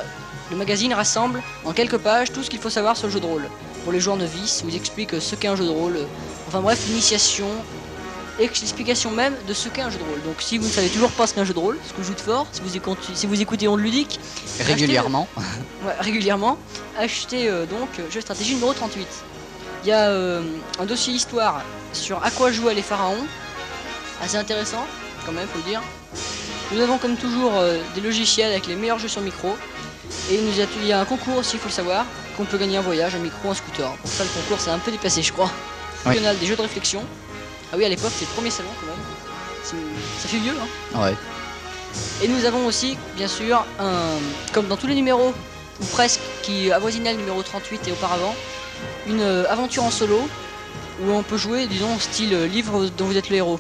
[0.51, 3.27] le magazine rassemble en quelques pages tout ce qu'il faut savoir sur le jeu de
[3.27, 3.49] rôle.
[3.85, 5.99] Pour les joueurs novices, où ils expliquent euh, ce qu'est un jeu de rôle,
[6.49, 7.47] enfin bref, l'initiation,
[8.41, 10.23] ex- l'explication même de ce qu'est un jeu de rôle.
[10.25, 12.03] Donc si vous ne savez toujours pas ce qu'est un jeu de rôle, ce que
[12.03, 14.19] je joue de fort, si vous, écoutez, si vous écoutez Onde Ludique,
[14.61, 15.29] régulièrement.
[15.87, 16.59] ouais, régulièrement,
[16.99, 19.07] achetez donc jeu stratégie numéro 38.
[19.85, 20.43] Il y a euh,
[20.81, 21.62] un dossier histoire
[21.93, 23.27] sur à quoi jouaient les pharaons,
[24.23, 24.85] assez intéressant
[25.25, 25.81] quand même, faut le dire.
[26.73, 29.57] Nous avons comme toujours euh, des logiciels avec les meilleurs jeux sur micro.
[30.31, 32.05] Et il nous a- il y a un concours aussi, il faut le savoir,
[32.37, 33.91] qu'on peut gagner un voyage, un micro, un scooter.
[33.91, 35.51] Pour ça, le concours, c'est un peu dépassé, je crois.
[36.05, 36.12] Ouais.
[36.12, 37.03] National des jeux de réflexion.
[37.73, 39.05] Ah oui, à l'époque, c'était le premier salon quand même.
[39.64, 40.55] C'est- Ça fait vieux,
[40.95, 41.01] hein.
[41.03, 41.14] Ouais.
[42.23, 44.19] Et nous avons aussi, bien sûr, un,
[44.53, 45.35] comme dans tous les numéros,
[45.81, 48.35] ou presque, qui avoisinaient le numéro 38 et auparavant,
[49.09, 50.29] une euh, aventure en solo,
[51.03, 53.59] où on peut jouer, disons, style euh, livre dont vous êtes le héros.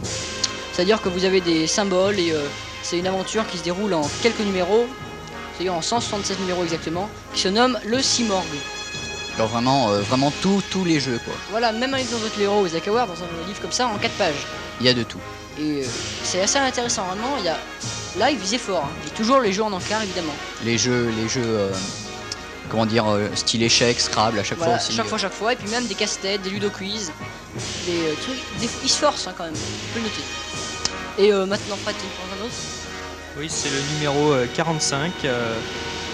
[0.72, 2.40] C'est-à-dire que vous avez des symboles et euh,
[2.82, 4.86] c'est une aventure qui se déroule en quelques numéros,
[5.54, 8.44] c'est-à-dire en 176 numéros exactement, qui se nomme le Simorgue.
[9.36, 11.34] Alors vraiment, euh, vraiment tous tous les jeux quoi.
[11.50, 13.72] Voilà, même un livre dont vous êtes le héros, Isaac Howard, dans un livre comme
[13.72, 14.46] ça, en 4 pages.
[14.80, 15.20] Il y a de tout.
[15.60, 15.86] Et euh,
[16.24, 17.36] c'est assez intéressant, vraiment.
[17.38, 17.56] Il y a...
[18.18, 18.84] Là, il visait fort.
[18.84, 19.06] hein.
[19.06, 20.32] Et toujours les jeux en encart, évidemment.
[20.64, 21.70] Les jeux, les jeux,
[22.68, 24.94] comment dire, euh, style échec, Scrabble à chaque Voilà, fois aussi.
[24.94, 27.12] chaque fois, chaque fois, et puis même des casse-têtes, des ludo-quiz,
[27.86, 28.38] des euh, trucs.
[28.60, 30.22] des- Ils se forcent hein, quand même, on peut le noter.
[31.18, 32.54] Et euh, maintenant, Fred, tu me prends un autre
[33.38, 35.58] Oui, c'est le numéro euh, 45, euh,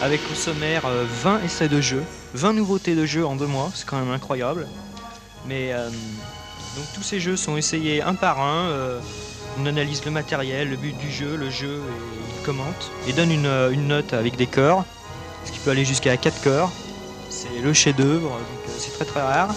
[0.02, 2.02] avec au sommaire euh, 20 essais de jeu,
[2.34, 4.66] 20 nouveautés de jeux en deux mois, c'est quand même incroyable.
[5.46, 8.68] Mais euh, donc tous ces jeux sont essayés un par un.
[8.70, 9.00] euh,
[9.56, 13.30] on analyse le matériel, le but du jeu, le jeu, et il commente et donne
[13.30, 14.84] une, euh, une note avec des corps,
[15.44, 16.72] ce qui peut aller jusqu'à 4 corps.
[17.30, 19.54] C'est le chef-d'œuvre, donc euh, c'est très très rare.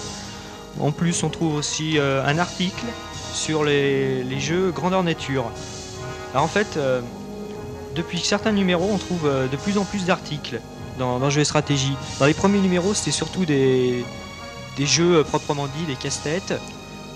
[0.79, 2.85] En plus, on trouve aussi euh, un article
[3.33, 5.45] sur les, les jeux grandeur nature.
[6.33, 7.01] Alors en fait, euh,
[7.95, 10.59] depuis certains numéros, on trouve de plus en plus d'articles
[10.99, 11.95] dans, dans Jeux et Stratégie.
[12.19, 14.03] Dans les premiers numéros, c'était surtout des,
[14.77, 16.53] des jeux proprement dit, des casse-têtes.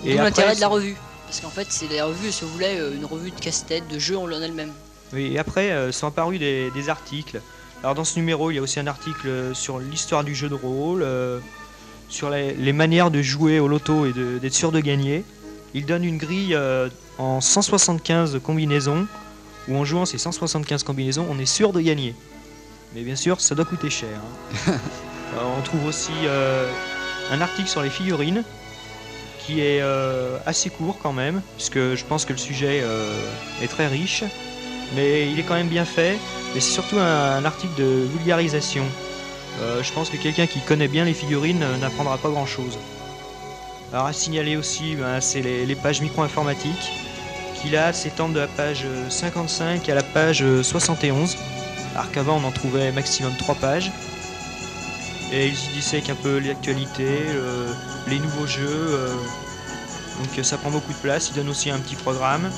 [0.00, 0.96] Après, l'intérêt de la revue.
[1.26, 4.18] Parce qu'en fait, c'est la revue, si vous voulez, une revue de casse-tête, de jeux
[4.18, 4.72] en elle-même.
[5.12, 7.40] Oui, et après euh, sont apparus des, des articles.
[7.82, 10.48] Alors dans ce numéro, il y a aussi un article euh, sur l'histoire du jeu
[10.48, 11.40] de rôle, euh,
[12.08, 15.24] sur les, les manières de jouer au loto et d'être sûr de gagner.
[15.74, 19.06] Il donne une grille euh, en 175 combinaisons,
[19.68, 22.14] où en jouant ces 175 combinaisons, on est sûr de gagner.
[22.94, 24.20] Mais bien sûr, ça doit coûter cher.
[24.68, 24.72] hein.
[25.58, 26.70] On trouve aussi euh,
[27.32, 28.44] un article sur les figurines,
[29.44, 29.82] qui est
[30.46, 32.84] assez court quand même, puisque je pense que le sujet
[33.62, 34.22] est très riche
[34.94, 36.18] mais il est quand même bien fait.
[36.54, 38.84] Mais c'est surtout un, article de vulgarisation.
[39.60, 42.78] Euh, je pense que quelqu'un qui connaît bien les figurines euh, n'apprendra pas grand chose.
[43.92, 46.92] Alors à signaler aussi, ben, c'est les, pages micro-informatiques
[47.60, 51.36] qui là s'étendent de la page euh, 55 à la page euh, 71.
[51.94, 53.92] Alors qu'avant on en trouvait maximum 3 pages.
[55.32, 57.72] Et ils y dissèquent un peu l'actualité, euh,
[58.06, 58.68] les nouveaux jeux.
[58.68, 59.14] euh,
[60.18, 61.30] donc euh, ça prend beaucoup de place.
[61.30, 62.50] Ils donnent aussi un petit programme.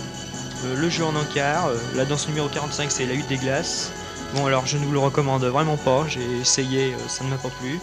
[0.65, 3.37] Euh, le jeu en encart, euh, là dans ce numéro 45 c'est la hutte des
[3.37, 3.91] glaces.
[4.35, 7.37] Bon alors je ne vous le recommande vraiment pas, j'ai essayé, euh, ça ne m'a
[7.37, 7.79] pas plu.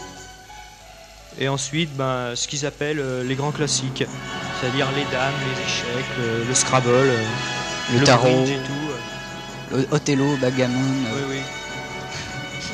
[1.40, 4.04] Et ensuite ben, ce qu'ils appellent les grands classiques,
[4.60, 7.24] c'est-à-dire les dames, les échecs, le, le Scrabble, euh,
[7.94, 9.78] Le tarot, et tout.
[9.78, 10.78] le Othello, Bagamon.
[11.16, 11.40] Oui, oui.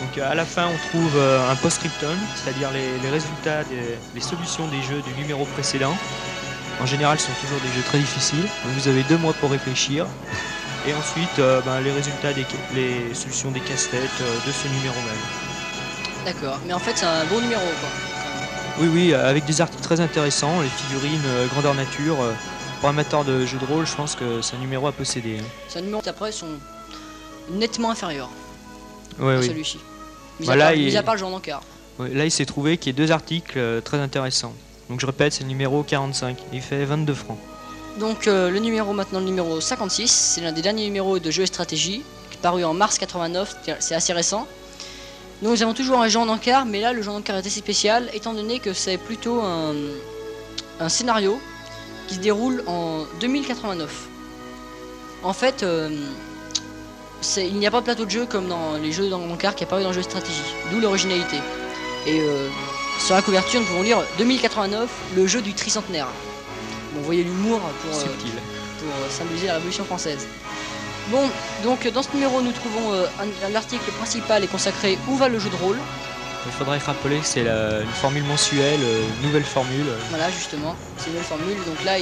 [0.01, 4.67] Donc à la fin, on trouve un post-scriptum, c'est-à-dire les, les résultats des les solutions
[4.67, 5.95] des jeux du numéro précédent.
[6.79, 8.45] En général, ce sont toujours des jeux très difficiles.
[8.65, 10.05] Vous avez deux mois pour réfléchir.
[10.87, 14.95] Et ensuite, euh, ben, les résultats des les solutions des casse-têtes euh, de ce numéro
[14.95, 16.23] même.
[16.25, 16.59] D'accord.
[16.65, 17.89] Mais en fait, c'est un bon numéro, quoi.
[18.79, 22.17] Oui, oui, euh, avec des articles très intéressants, les figurines grandeur nature.
[22.79, 25.39] pour amateurs de jeux de rôle, je pense que c'est un numéro à posséder.
[25.41, 25.45] hein.
[25.67, 26.47] C'est un numéro qui après sont
[27.49, 28.29] nettement inférieurs
[29.19, 29.47] Ouais, à oui.
[29.47, 29.79] celui-ci.
[30.39, 31.63] Mis, à part, il- mis à part le genre d'encart.
[31.97, 34.53] Ouais, Là, il s'est trouvé qu'il y a deux articles très intéressants.
[34.89, 36.37] Donc je répète, c'est le numéro 45.
[36.53, 37.37] Il fait 22 francs.
[37.99, 41.43] Donc euh, le numéro maintenant, le numéro 56, c'est l'un des derniers numéros de jeu
[41.43, 44.47] et stratégie, qui est paru en mars 89, c'est assez récent.
[45.41, 48.33] Nous avons toujours un genre d'encart, mais là le genre d'encart est assez spécial, étant
[48.33, 49.73] donné que c'est plutôt un,
[50.89, 51.39] scénario
[52.07, 54.07] qui se déroule en 2089.
[55.23, 55.89] En fait, euh,
[57.37, 59.81] il n'y a pas de plateau de jeu comme dans les jeux d'encart qui apparu
[59.81, 61.37] dans le jeu de stratégie, d'où l'originalité.
[62.07, 62.47] Euh,
[62.99, 66.07] sur la couverture, nous pouvons lire 2089, le jeu du tricentenaire.
[66.93, 68.03] Bon, vous voyez l'humour pour, euh,
[68.79, 70.25] pour euh, symboliser la Révolution française.
[71.09, 71.29] Bon,
[71.63, 75.39] donc dans ce numéro, nous trouvons euh, un- l'article principal est consacré Où va le
[75.39, 75.77] jeu de rôle?
[76.45, 79.85] Il faudrait rappeler que c'est une formule mensuelle, euh, nouvelle formule.
[80.09, 81.57] Voilà, justement, c'est une nouvelle formule.
[81.65, 81.93] Donc là,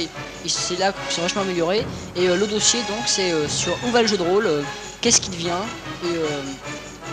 [0.46, 1.84] c'est là qu'ils sont vachement améliorés.
[2.14, 4.48] Et euh, le dossier, donc, c'est sur où va le jeu de rôle,
[5.00, 5.58] qu'est-ce qui devient,
[6.04, 6.08] et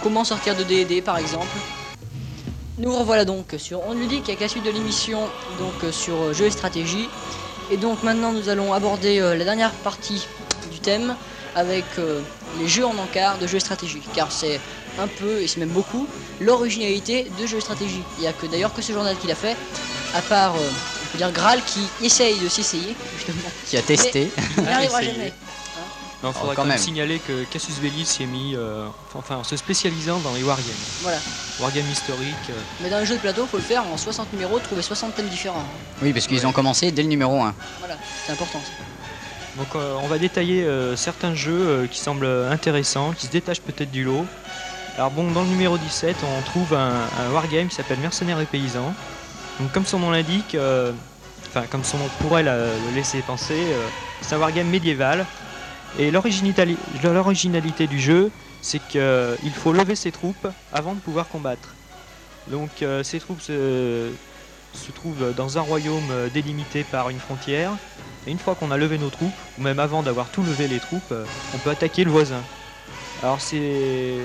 [0.03, 1.47] comment sortir de D&D, par exemple?
[2.79, 5.19] Nous revoilà donc sur On Ludique avec la suite de l'émission,
[5.59, 7.07] donc euh, sur euh, jeux et stratégie.
[7.71, 10.27] Et donc maintenant, nous allons aborder euh, la dernière partie
[10.71, 11.15] du thème
[11.55, 12.19] avec euh,
[12.59, 14.01] les jeux en encart de jeux et stratégie.
[14.15, 14.59] Car c'est
[14.99, 16.07] un peu, et c'est même beaucoup,
[16.41, 18.01] l'originalité de jeux et stratégie.
[18.17, 19.55] Il n'y a que d'ailleurs que ce journal qui l'a fait,
[20.15, 23.51] à part, euh, on peut dire Graal qui essaye de s'essayer, justement.
[23.67, 24.31] qui a testé.
[24.57, 25.13] Il n'y arrivera essayez.
[25.13, 25.33] jamais.
[26.23, 26.77] Non, il faudrait Oh, quand quand même même.
[26.77, 30.65] signaler que Cassius Belli s'y est mis, euh, enfin, en se spécialisant dans les wargames.
[31.01, 31.17] Voilà.
[31.59, 32.49] Wargames historiques.
[32.49, 35.15] euh, Mais dans les jeux de plateau, faut le faire en 60 numéros, trouver 60
[35.15, 35.65] thèmes différents.
[36.01, 36.45] Oui, parce qu'ils Ouais.
[36.45, 37.53] ont commencé dès le numéro 1.
[37.79, 38.61] Voilà, c'est important.
[38.63, 38.71] ça.
[39.57, 43.61] Donc euh, on va détailler euh, certains jeux euh, qui semblent intéressants, qui se détachent
[43.61, 44.25] peut-être du lot.
[44.97, 48.45] Alors bon, dans le numéro 17, on trouve un, un wargame qui s'appelle Mercenaires et
[48.45, 48.93] Paysans.
[49.59, 50.91] Donc comme son nom l'indique, euh,
[51.49, 53.87] enfin comme son nom pourrait la- le laisser penser, euh,
[54.21, 55.25] c'est un wargame médiéval.
[55.99, 61.75] Et l'originali- l'originalité du jeu, c'est qu'il faut lever ses troupes avant de pouvoir combattre.
[62.49, 64.09] Donc euh, ces troupes se,
[64.95, 67.71] trouvent dans un royaume euh, délimité par une frontière.
[68.25, 70.79] Et une fois qu'on a levé nos troupes, ou même avant d'avoir tout levé les
[70.79, 72.41] troupes, euh, on peut attaquer le voisin.
[73.21, 74.19] Alors c'est.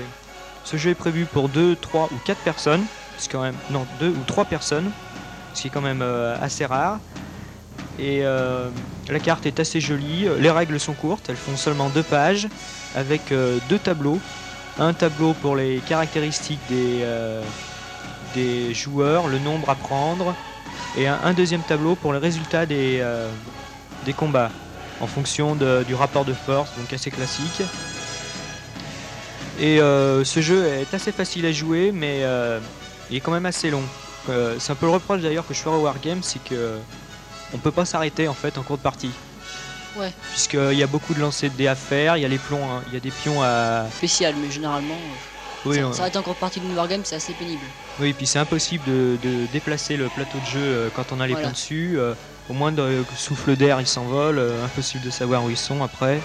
[0.65, 2.85] Ce jeu est prévu pour 2, 3 ou 4 personnes.
[3.31, 3.55] Quand même.
[3.69, 4.89] Non, 2 ou 3 personnes.
[5.53, 6.99] Ce qui est quand même euh, assez rare.
[7.99, 8.69] Et euh,
[9.09, 10.27] la carte est assez jolie.
[10.39, 12.47] Les règles sont courtes, elles font seulement 2 pages.
[12.95, 14.19] Avec euh, deux tableaux.
[14.79, 17.43] Un tableau pour les caractéristiques des, euh,
[18.73, 20.33] joueurs, le nombre à prendre.
[20.97, 23.03] Et un, deuxième tableau pour les résultats des,
[24.15, 24.49] combats
[25.01, 27.61] en fonction du rapport de force, donc assez classique.
[29.59, 32.23] Et ce jeu est assez facile à jouer, mais
[33.11, 33.83] il est quand même assez long.
[34.57, 36.77] C'est un peu le reproche d'ailleurs que je ferai au Wargame, c'est que
[37.53, 39.11] on peut pas s'arrêter en fait en cours de partie.
[39.97, 40.11] Ouais.
[40.31, 42.63] Puisqu'il y a beaucoup de lancers de dés à faire, il y a les plombs,
[42.63, 43.87] hein, il y a des pions à.
[43.97, 47.33] Spécial, mais généralement, euh, Oui, ça, on- ça reste encore partie d'une wargame, c'est assez
[47.33, 47.65] pénible.
[47.99, 51.27] Oui, puis c'est impossible de, de déplacer le plateau de jeu euh, quand on a
[51.27, 51.47] les Voilà.
[51.47, 51.95] pions dessus.
[51.97, 52.13] euh,
[52.49, 54.39] au moins de souffle d'air, ils s'envolent.
[54.39, 56.19] euh, impossible de savoir où ils sont après.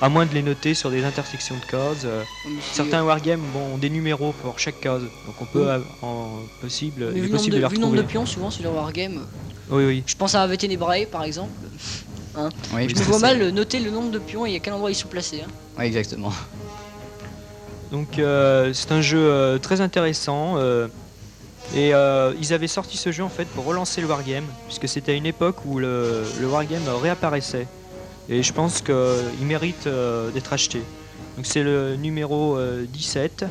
[0.00, 2.02] À moins de les noter sur des intersections de cases.
[2.04, 2.24] euh.
[2.72, 5.02] Certains wargames bon, ont des numéros pour chaque case.
[5.02, 5.84] Donc on peut, Oui.
[6.02, 7.96] en possible, mais il est vu le nombre possible de, de les vu le nombre
[7.96, 10.02] de pions, souvent sur les wargames, euh, Oui, oui.
[10.06, 11.50] je pense à AV Ténébrae par exemple.
[12.72, 14.94] Oui, Je me vois mal noter le nombre de pions et à quel endroit ils
[14.94, 15.42] sont placés.
[15.44, 15.50] hein.
[15.78, 16.32] oui, exactement.
[17.90, 20.54] Donc euh, c'est un jeu euh, très intéressant.
[20.56, 20.88] euh,
[21.74, 25.12] et euh, ils avaient sorti ce jeu en fait pour relancer le wargame, puisque c'était
[25.12, 27.66] à une époque où le, le wargame réapparaissait.
[28.28, 30.82] Et je pense qu'il mérite euh, d'être acheté.
[31.36, 33.44] Donc c'est le numéro euh, 17.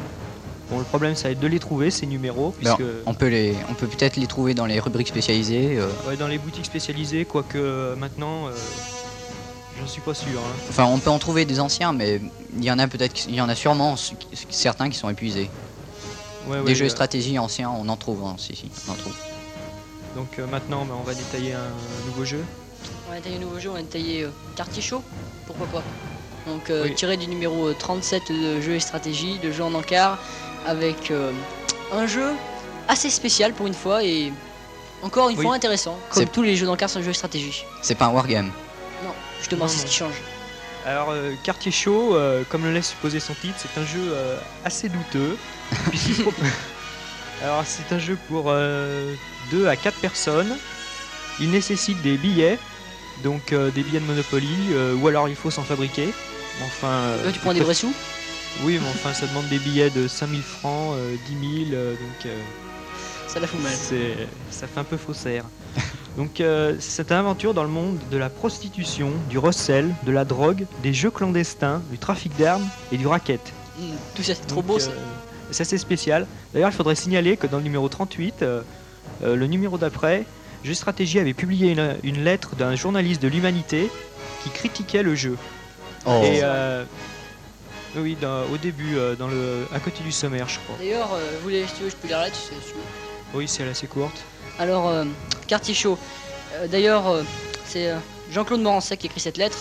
[0.71, 3.27] Bon, le problème, ça va être de les trouver, ces numéros, Ben, puisque on peut
[3.27, 5.77] les, on peut peut-être les trouver dans les rubriques spécialisées.
[5.77, 8.51] euh, ouais, dans les boutiques spécialisées, quoique euh, maintenant, euh,
[9.77, 10.39] j'en suis pas sûr.
[10.39, 10.53] hein.
[10.69, 12.21] Enfin, on peut en trouver des anciens, mais
[12.57, 13.95] il y en a peut-être, il y en a sûrement
[14.49, 15.49] certains qui sont épuisés.
[16.47, 18.91] Ouais, ouais, des jeux euh, de stratégie anciens, on en trouve, hein, si, si, on
[18.93, 19.13] en trouve.
[20.15, 21.67] Donc euh, maintenant, ben, on va détailler un
[22.07, 22.43] nouveau jeu.
[23.09, 25.03] On a détaillé un nouveau jeu, on a détaillé euh, Quartier Chaud,
[25.47, 25.83] pourquoi pas.
[26.47, 26.95] Donc euh, Oui.
[26.95, 30.17] tiré du numéro euh, 37 de jeu et stratégie, de jeu en encart,
[30.65, 31.31] avec euh,
[31.93, 32.31] un jeu
[32.87, 34.31] assez spécial pour une fois et
[35.01, 35.45] encore une Oui.
[35.45, 35.97] fois intéressant.
[36.11, 37.63] Comme C'est- tous les jeux d'encart sont des jeux et stratégie.
[37.81, 38.51] C'est pas un wargame.
[39.03, 40.13] Non, justement, Non, c'est ce qui change.
[40.85, 44.37] Alors, euh, Quartier Chaud, euh, comme le laisse supposer son titre, c'est un jeu euh,
[44.65, 45.37] assez douteux.
[47.43, 48.45] Alors, c'est un jeu pour
[49.51, 50.55] 2 à 4 personnes.
[51.39, 52.59] Il nécessite des billets,
[53.23, 56.09] donc euh, des billets de Monopoly, euh, ou alors il faut s'en fabriquer.
[56.65, 57.93] Enfin, euh, Là, tu prends des vrais sous
[58.63, 62.25] Oui, mais enfin, ça demande des billets de 5000 francs, euh, 10 000, euh, donc
[62.25, 62.39] euh,
[63.27, 63.71] Ça la fout mal.
[63.73, 65.45] c'est, ça fait un peu faussaire.
[66.17, 70.25] Donc, euh, c'est une aventure dans le monde de la prostitution, du recel, de la
[70.25, 73.39] drogue, des jeux clandestins, du trafic d'armes et du racket.
[73.79, 73.83] Mm,
[74.15, 74.91] tout ça, c'est trop beau euh, ça.
[75.51, 76.27] c'est assez spécial.
[76.53, 78.61] D'ailleurs, il faudrait signaler que dans le numéro 38, euh,
[79.23, 80.25] euh, le numéro d'après,
[80.65, 83.89] Jeux Stratégie avait publié une, une lettre d'un journaliste de l'Humanité
[84.43, 85.37] qui critiquait le jeu.
[86.05, 86.21] Oh.
[86.25, 86.83] Et euh,
[87.97, 90.75] oui, dans- au début, euh, dans le, à côté du sommaire, je crois.
[90.79, 92.73] D'ailleurs, euh, vous voulez, si tu veux, je peux lire la lettre, c'est si tu
[92.75, 93.39] veux.
[93.39, 94.17] Oui, c'est assez courte.
[94.59, 95.05] Alors, euh,
[95.47, 95.97] Quartier Chaud.
[96.55, 97.03] Euh, D'ailleurs,
[97.65, 97.91] c'est
[98.31, 99.57] Jean-Claude Morancet qui écrit cette lettre.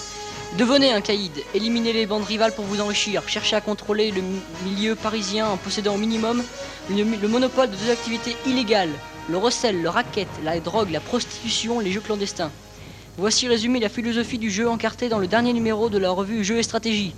[0.59, 4.41] Devenez un caïd, éliminez les bandes rivales pour vous enrichir, cherchez à contrôler le mi-
[4.65, 6.43] milieu parisien en possédant au minimum
[6.89, 8.91] le, le monopole de deux activités illégales,
[9.29, 12.51] le recel, le racket, la drogue, la prostitution, les jeux clandestins.
[13.17, 16.59] Voici résumé la philosophie du jeu encarté dans le dernier numéro de la revue Jeux
[16.59, 17.15] et Stratégie.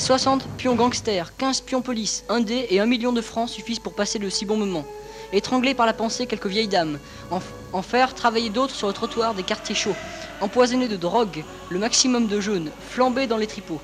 [0.00, 3.92] 60 pions gangsters, 15 pions police, 1 dé et 1 million de francs suffisent pour
[3.92, 4.86] passer de si bons moments.
[5.34, 6.98] Étrangler par la pensée quelques vieilles dames,
[7.30, 9.94] en, faire travailler d'autres sur le trottoir des quartiers chauds,
[10.40, 13.80] empoisonner de drogue le maximum de jeunes, flamber dans les tripots.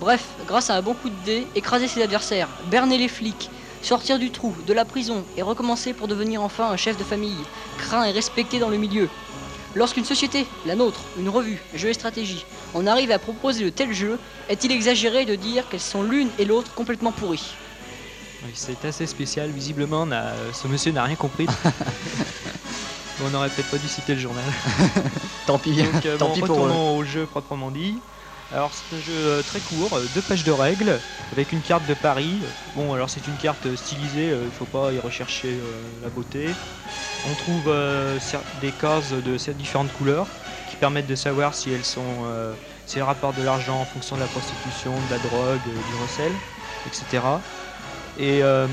[0.00, 3.48] Bref, grâce à un bon coup de dé, écraser ses adversaires, berner les flics,
[3.80, 7.44] sortir du trou, de la prison et recommencer pour devenir enfin un chef de famille,
[7.78, 9.08] craint et respecté dans le milieu.
[9.76, 13.92] Lorsqu'une société, la nôtre, une revue, jeu et stratégie, en arrive à proposer de tels
[13.92, 17.58] jeux, est-il exagéré de dire qu'elles sont l'une et l'autre complètement pourries
[18.42, 19.50] Oui, c'est assez spécial.
[19.50, 21.46] Visiblement, on a- ce monsieur n'a rien compris.
[23.20, 24.50] on n'aurait peut-être pas dû citer le journal.
[25.46, 26.52] Tant pis, Donc, euh, tant bon, pis pour eux.
[26.62, 27.98] retournons au jeu proprement dit.
[28.52, 31.00] Alors, c'est un jeu euh, très court, euh, deux pages de règles,
[31.32, 32.42] avec une carte de Paris.
[32.74, 36.08] Bon, alors c'est une carte euh, stylisée, euh, il faut pas y rechercher euh, la
[36.10, 36.56] beauté.
[37.24, 38.18] On trouve euh,
[38.60, 40.26] des cases de ces différentes couleurs
[40.80, 42.52] permettent de savoir si elles sont, euh,
[42.86, 45.94] si elles rapportent de l'argent en fonction de la prostitution, de la drogue, euh, du
[46.02, 46.32] recel,
[46.86, 47.22] etc.
[48.18, 48.66] Et euh,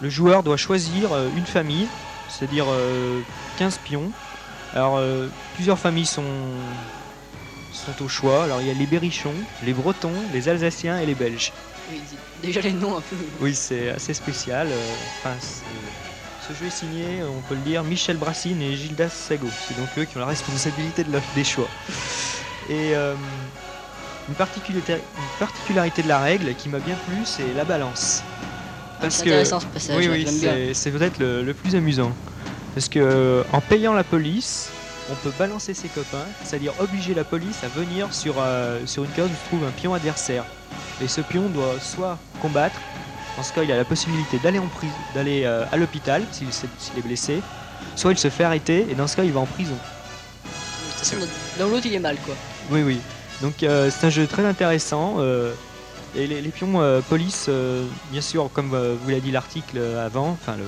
[0.00, 1.88] le joueur doit choisir une famille,
[2.28, 3.20] c'est-à-dire euh,
[3.58, 4.10] 15 pions.
[4.74, 4.98] Alors,
[5.54, 6.22] plusieurs familles sont,
[7.74, 8.44] sont au choix.
[8.44, 11.52] Alors, il y a les Berrichons, les Bretons, les Alsaciens et les Belges.
[11.90, 12.00] Oui,
[12.42, 13.16] Déjà les noms un peu.
[13.40, 14.68] Oui, c'est assez spécial.
[15.20, 15.36] enfin,
[16.48, 19.48] ce jeu est signé, on peut le dire, Michel Brassine et Gildas Sago.
[19.68, 21.68] C'est donc eux qui ont la responsabilité de la- des choix.
[22.68, 23.14] Et euh,
[24.28, 28.22] une, particularité, une particularité de la règle qui m'a bien plu, c'est la balance.
[29.00, 32.12] Ah, c'est intéressant ce passage, oui, oui, c'est- c'est peut-être le, le plus amusant.
[32.74, 34.68] Parce que euh, en payant la police,
[35.10, 39.10] on peut balancer ses copains, c'est-à-dire obliger la police à venir sur, euh, sur une
[39.10, 40.44] case où se trouve un pion adversaire.
[41.02, 42.80] Et ce pion doit soit combattre,
[43.36, 46.48] dans ce cas il a la possibilité d'aller en prison, d'aller euh, à l'hôpital s'il
[46.48, 47.40] est blessé,
[47.96, 49.76] soit il se fait arrêter et dans ce cas il va en prison.
[51.58, 52.34] Dans l'autre, il est mal quoi.
[52.70, 53.00] Oui, oui.
[53.40, 55.16] Donc euh, c'est un jeu très intéressant.
[55.18, 55.52] euh,
[56.14, 57.48] et les, les pions police,
[58.10, 58.68] bien sûr, comme
[59.02, 60.64] vous l'a dit l'article avant, enfin le,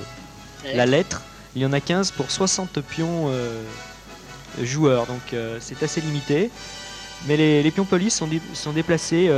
[0.75, 1.21] la lettre,
[1.55, 3.29] il y en a 15 pour 60 pions
[4.63, 6.49] joueurs, donc c'est assez limité.
[7.27, 9.29] Mais les, les pions police sont, dé- sont déplacés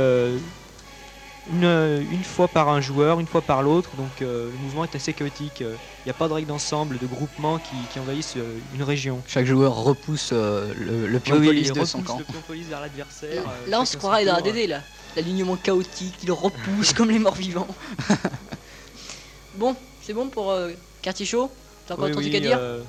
[1.52, 4.94] une, une fois par un joueur, une fois par l'autre, donc euh, le mouvement est
[4.94, 5.60] assez chaotique.
[5.60, 5.66] Il
[6.06, 9.22] n'y a pas de règle d'ensemble, de groupement qui, qui envahissent euh, une région.
[9.26, 12.18] Chaque joueur repousse euh, le, le pion Oui, police de son camp.
[12.18, 13.44] le pion police vers l'adversaire.
[13.46, 14.40] euh, Là, on se croirait dans.
[14.40, 14.82] DD là.
[15.16, 17.66] L'alignement chaotique, il repousse comme les morts vivants.
[19.56, 20.70] bon, c'est bon pour euh,
[21.02, 21.50] Quartier Chaud?
[21.86, 22.58] T'as encore Oui, un truc oui, à dire?
[22.60, 22.82] euh,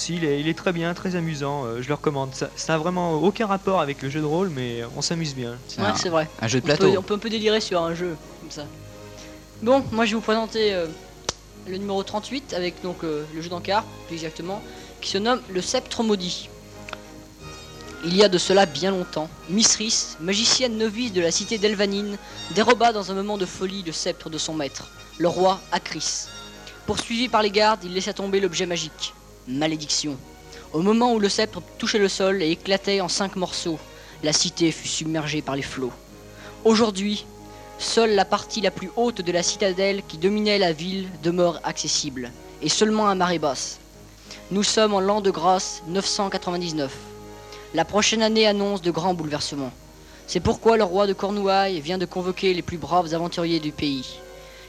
[0.00, 2.30] Si, il est, il est très bien, très amusant, euh, je le recommande.
[2.34, 5.58] Ça n'a vraiment aucun rapport avec le jeu de rôle, mais on s'amuse bien.
[5.68, 6.26] C'est Ouais, c'est vrai.
[6.40, 6.90] un jeu de On plateau.
[6.90, 8.64] peut, on peut un peu délirer sur un jeu comme ça.
[9.60, 10.86] Bon, moi je vais vous présenter euh,
[11.68, 14.62] le numéro 38 avec donc euh, le jeu d'encart, plus exactement,
[15.02, 16.48] qui se nomme le Sceptre Maudit.
[18.02, 22.16] Il y a de cela bien longtemps, Misris, magicienne novice de la cité d'Elvanine,
[22.54, 24.86] déroba dans un moment de folie le sceptre de son maître.
[25.18, 26.24] le roi Acris.
[26.86, 29.12] Poursuivi par les gardes, il laissa tomber l'objet magique.
[29.48, 30.16] Malédiction.
[30.72, 33.78] Au moment où le sceptre touchait le sol et éclatait en cinq morceaux,
[34.22, 35.92] la cité fut submergée par les flots.
[36.64, 37.24] Aujourd'hui,
[37.78, 42.30] seule la partie la plus haute de la citadelle qui dominait la ville demeure accessible,
[42.62, 43.78] et seulement à marée basse.
[44.50, 46.92] Nous sommes en l'an de grâce 999.
[47.74, 49.72] La prochaine année annonce de grands bouleversements.
[50.26, 54.18] C'est pourquoi le roi de Cornouailles vient de convoquer les plus braves aventuriers du pays.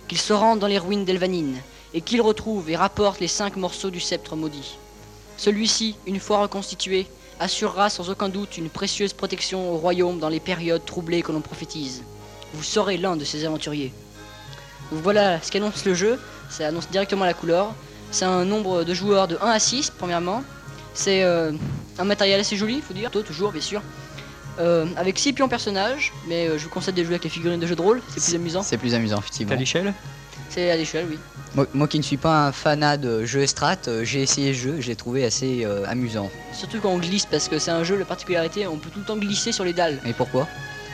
[0.07, 1.57] Qu'ils se rendent dans les ruines d'Elvanine
[1.93, 4.77] et qu'ils retrouvent et rapportent les cinq morceaux du sceptre maudit.
[5.37, 7.07] Celui-ci, une fois reconstitué,
[7.39, 11.41] assurera sans aucun doute une précieuse protection au royaume dans les périodes troublées que l'on
[11.41, 12.03] prophétise.
[12.53, 13.91] Vous serez l'un de ces aventuriers.
[14.91, 16.19] Donc voilà ce qu'annonce le jeu,
[16.49, 17.73] ça annonce directement la couleur.
[18.11, 20.43] C'est un nombre de joueurs de 1 à 6, premièrement.
[20.93, 21.53] C'est euh,
[21.97, 23.81] un matériel assez joli, faut dire, Tôt, toujours bien sûr.
[24.59, 27.59] Euh, avec 6 pions personnages, mais euh, je vous conseille de jouer avec les figurines
[27.59, 28.63] de jeu de rôle, c'est plus amusant.
[28.63, 29.53] C'est plus amusant, effectivement.
[29.53, 29.93] à l'échelle
[30.53, 31.17] C'est à l'échelle, oui.
[31.55, 34.59] Moi, moi qui ne suis pas un fanat de jeux strat, euh, j'ai essayé ce
[34.59, 36.29] jeu, j'ai trouvé assez euh, amusant.
[36.53, 39.05] Surtout quand on glisse, parce que c'est un jeu, la particularité, on peut tout le
[39.05, 39.99] temps glisser sur les dalles.
[40.05, 40.47] Et pourquoi?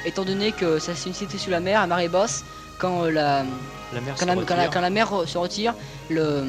[0.06, 2.44] Étant donné que ça c'est une cité sous la mer, à marée basse,
[2.80, 3.44] quand euh, la,
[3.94, 4.70] La mer quand se la, quand la- retire.
[4.72, 5.74] quand la mer se retire,
[6.10, 6.44] le,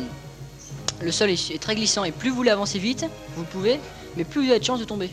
[1.03, 3.07] le sol est, est très glissant et plus vous l'avancez vite,
[3.37, 3.81] vous le pouvez,
[4.19, 5.07] mais plus vous avez de chances de tomber,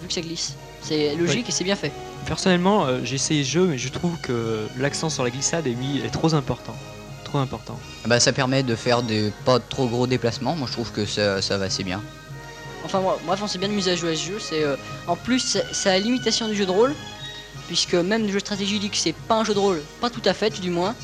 [0.00, 0.54] vu que ça glisse.
[0.82, 1.92] C'est logique et c'est bien fait.
[2.26, 5.74] Personnellement, euh, j'ai essayé ce jeu, mais je trouve que l'accent sur la glissade est
[5.74, 6.74] mis est trop important.
[7.26, 7.76] Trop important.
[8.04, 11.04] Ah Bah ça permet de faire des pas trop gros déplacements, moi je trouve que
[11.06, 12.00] ça, ça va assez bien.
[12.84, 14.38] Enfin moi- bref, on s'est bien amusé à jouer à ce jeu.
[14.38, 14.76] C'est euh,
[15.08, 16.94] en plus c'est- c'est à l'imitation du jeu de rôle,
[17.66, 20.50] puisque même le jeu stratégique c'est pas un jeu de rôle, pas tout à fait
[20.60, 20.94] du moins,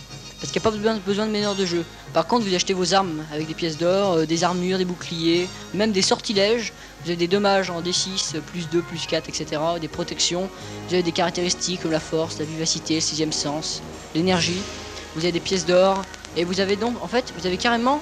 [0.41, 1.85] parce qu'il n'y a pas besoin, besoin de meneur de jeu.
[2.15, 5.49] Par contre, vous achetez vos armes avec des pièces d'or, euh, des armures, des boucliers,
[5.75, 6.73] même des sortilèges.
[7.03, 9.61] Vous avez des dommages en D6, euh, plus 2, plus 4, etc.
[9.81, 10.49] Des protections.
[10.87, 13.83] Vous avez des caractéristiques comme la force, la vivacité, le sixième sens,
[14.15, 14.61] l'énergie.
[15.15, 16.03] Vous avez des pièces d'or.
[16.37, 18.01] Et vous avez donc, en fait, vous avez carrément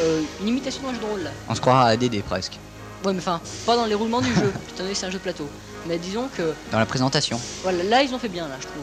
[0.00, 1.30] euh, une imitation d'un jeu de rôle là.
[1.48, 2.58] On se croira à DD presque,
[3.04, 5.18] Ouais, mais enfin, pas dans les roulements du jeu, étant donné que c'est un jeu
[5.18, 5.48] de plateau.
[5.88, 7.40] Mais disons que, dans la présentation.
[7.62, 8.82] voilà, là ils ont fait bien, là, je trouve.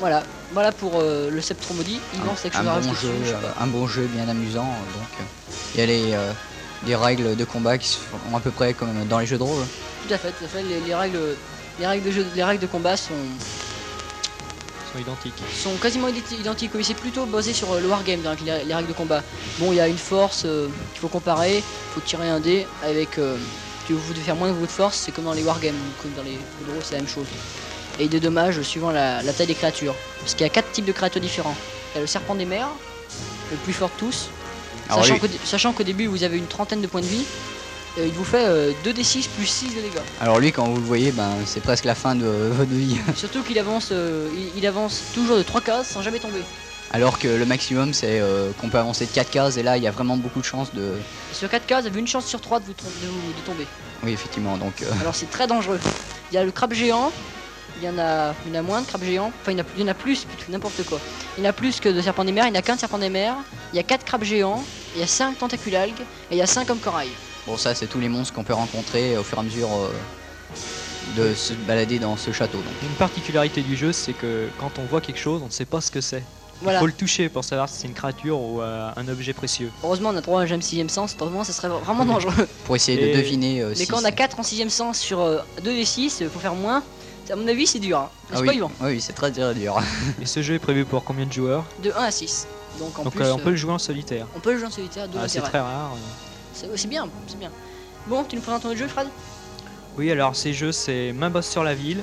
[0.00, 0.22] Voilà,
[0.52, 2.00] voilà pour euh, le sceptre maudit.
[2.14, 5.26] Un, bon jeu, dessus, euh, un bon jeu bien amusant, donc
[5.74, 8.00] il y a les, euh, règles de combat qui sont
[8.34, 9.64] à peu près comme dans les jeux de rôle.
[10.06, 10.62] Tout à fait, tout à fait.
[10.62, 11.36] Les, les règles,
[11.78, 13.12] les règles de jeu, les règles de combat sont,
[14.94, 15.34] sont identiques.
[15.62, 16.72] sont quasiment identi- identiques.
[16.74, 19.22] Oui, c'est plutôt basé sur euh, le wargame, donc les, les règles de combat.
[19.58, 21.58] Bon, il y a une force euh, qu'il faut comparer.
[21.58, 23.18] Il faut tirer un dé avec.
[23.18, 23.36] euh,
[23.86, 26.22] que vous devez faire moins de votre force, c'est comme dans les wargames, comme dans
[26.22, 27.26] les de rôle, c'est la même chose.
[27.98, 29.94] Et des dommages suivant la, la taille des créatures.
[30.20, 31.54] Parce qu'il y a quatre types de créatures différents.
[31.92, 32.68] Il y a le serpent des mers,
[33.50, 34.28] le plus fort de tous.
[34.88, 37.24] Alors Sachant qu'au dé- sachant qu'au début vous avez une trentaine de points de vie,
[37.96, 40.00] il vous fait euh, 2d6 plus 6 de dégâts.
[40.20, 42.98] Alors lui quand vous le voyez, ben, c'est presque la fin de votre vie.
[43.14, 46.42] Surtout qu'il avance, euh, il, il avance toujours de 3 cases sans jamais tomber.
[46.90, 49.82] Alors que le maximum c'est euh, qu'on peut avancer de 4 cases et là il
[49.82, 50.92] y a vraiment beaucoup de chances de...
[51.30, 53.40] Et sur 4 cases, vous avez une chance sur 3 de, vous, de, vous- de
[53.46, 53.66] tomber.
[54.02, 55.80] Oui effectivement, donc euh, Alors c'est très dangereux.
[56.30, 57.10] Il y a le crabe géant,
[57.80, 59.60] il y en a, il y en a moins de crabes géants, enfin il y
[59.60, 61.00] en a, il y en a plus, n'importe quoi.
[61.36, 62.98] Il y en a plus que de serpents des mers, il n'y a qu'un serpent
[62.98, 63.34] des mers,
[63.72, 64.62] il y a 4 crabes géants,
[64.94, 67.08] il y a 5 tentaculalgues et il y a 5 comme corail.
[67.46, 69.90] Bon ça c'est tous les monstres qu'on peut rencontrer au fur et à mesure euh,
[71.16, 72.58] de se balader dans ce château.
[72.58, 72.66] Donc.
[72.82, 75.80] Une particularité du jeu, c'est que quand on voit quelque chose, on ne sait pas
[75.80, 76.22] ce que c'est.
[76.62, 76.78] Voilà.
[76.78, 79.70] Il faut le toucher pour savoir si c'est une créature ou euh, un objet précieux.
[79.82, 82.48] Heureusement on a 3 j'aime 6ème sens, autrement ça serait vraiment dangereux.
[82.64, 84.70] Pour essayer Et- de deviner euh, Mais si quand on a c'est- 4 en 6ème
[84.70, 85.18] sens sur
[85.62, 86.82] 2d6, il faut faire moins.
[87.30, 87.98] À mon avis, c'est dur.
[87.98, 88.10] Hein.
[88.28, 88.70] Ah C'est oui, pas Yvan.
[88.82, 89.80] oui c'est très dur.
[90.22, 91.64] Et ce jeu est prévu pour combien de joueurs?
[91.82, 92.46] De 1 à 6.
[92.78, 94.26] Donc en Donc plus, euh, on euh, peut le jouer en solitaire.
[94.36, 95.92] on peut le jouer en solitaire de Ah, c'est très rare.
[96.54, 97.50] C'est bien, c'est bien.
[98.06, 99.08] Bon, tu nous présentes ton jeu, Fred?
[99.96, 102.02] Oui, alors ces jeux, c'est Main Boss sur la ville.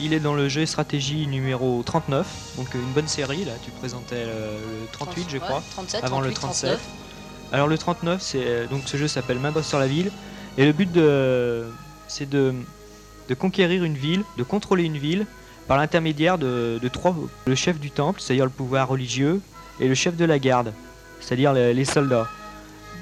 [0.00, 2.26] Il est dans le jeu stratégie numéro 39,
[2.56, 3.44] donc euh, une bonne série.
[3.44, 5.62] Là, tu présentais euh, le 38, je Ouais, crois.
[5.72, 6.70] 37, avant 38, le 37.
[6.70, 6.80] 39.
[7.52, 10.12] Alors le 39, c'est euh, donc ce jeu s'appelle Main Boss sur la ville,
[10.56, 11.64] et le but de
[12.06, 12.54] c'est de,
[13.28, 15.26] de conquérir une ville, de contrôler une ville
[15.66, 17.14] par l'intermédiaire de, de trois
[17.46, 19.40] le chef du temple, c'est-à-dire le pouvoir religieux,
[19.80, 20.72] et le chef de la garde,
[21.20, 22.28] c'est-à-dire les, les soldats.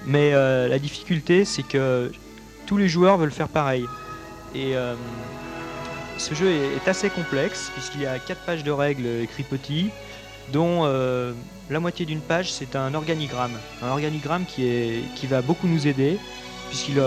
[0.06, 2.12] Mais euh, la difficulté, c'est que
[2.66, 3.84] tous les joueurs veulent faire pareil.
[4.54, 4.94] Et euh,
[6.16, 9.90] ce jeu est, assez complexe puisqu'il y a quatre pages de règles écrites petit,
[10.52, 11.32] dont euh,
[11.68, 13.58] la moitié d'une page c'est un organigramme.
[13.82, 16.18] Un organigramme qui, est, qui va beaucoup nous aider
[16.68, 17.02] puisqu'il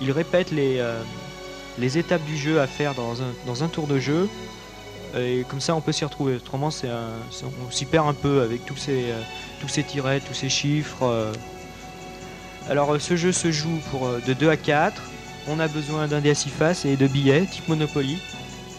[0.00, 0.82] il répète les,
[1.78, 4.28] les étapes du jeu à faire dans un, dans un tour de jeu.
[5.16, 6.36] Et comme ça on peut s'y retrouver.
[6.36, 9.06] Autrement c'est on s'y perd un peu avec tous ces,
[9.60, 11.32] tous ces tirets, tous ces chiffres.
[12.70, 15.00] Alors euh, ce jeu se joue pour, euh, de 2 à 4.
[15.48, 18.18] On a besoin d'un dé à 6 faces et de billets type Monopoly.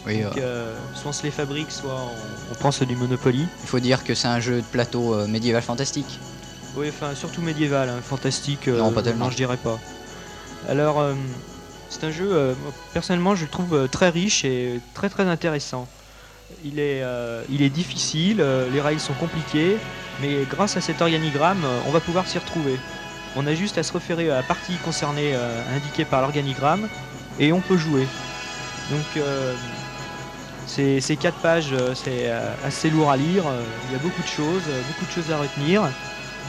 [0.07, 3.47] Oui, Donc, euh, soit on se les fabrique, soit on, on prend ceux du Monopoly.
[3.63, 6.19] il faut dire que c'est un jeu de plateau euh, médiéval fantastique.
[6.75, 8.67] Oui, enfin surtout médiéval, hein, fantastique.
[8.67, 9.25] Non, pas tellement.
[9.25, 9.79] Non, je dirais pas.
[10.67, 11.01] Alors,
[11.89, 12.55] c'est un jeu,
[12.91, 15.87] personnellement, je le trouve très riche et très très intéressant.
[16.65, 17.01] Il est,
[17.49, 19.77] il est difficile, les rails sont compliqués,
[20.21, 22.77] mais grâce à cet organigramme, on va pouvoir s'y retrouver.
[23.35, 26.87] On a juste à se référer à la partie concernée euh, indiquée par l'organigramme
[27.39, 28.07] et on peut jouer.
[28.91, 29.53] Donc, euh,
[30.67, 33.43] ces, ces quatre pages, euh, c'est euh, assez lourd à lire.
[33.89, 35.83] Il y a beaucoup de choses, beaucoup de choses à retenir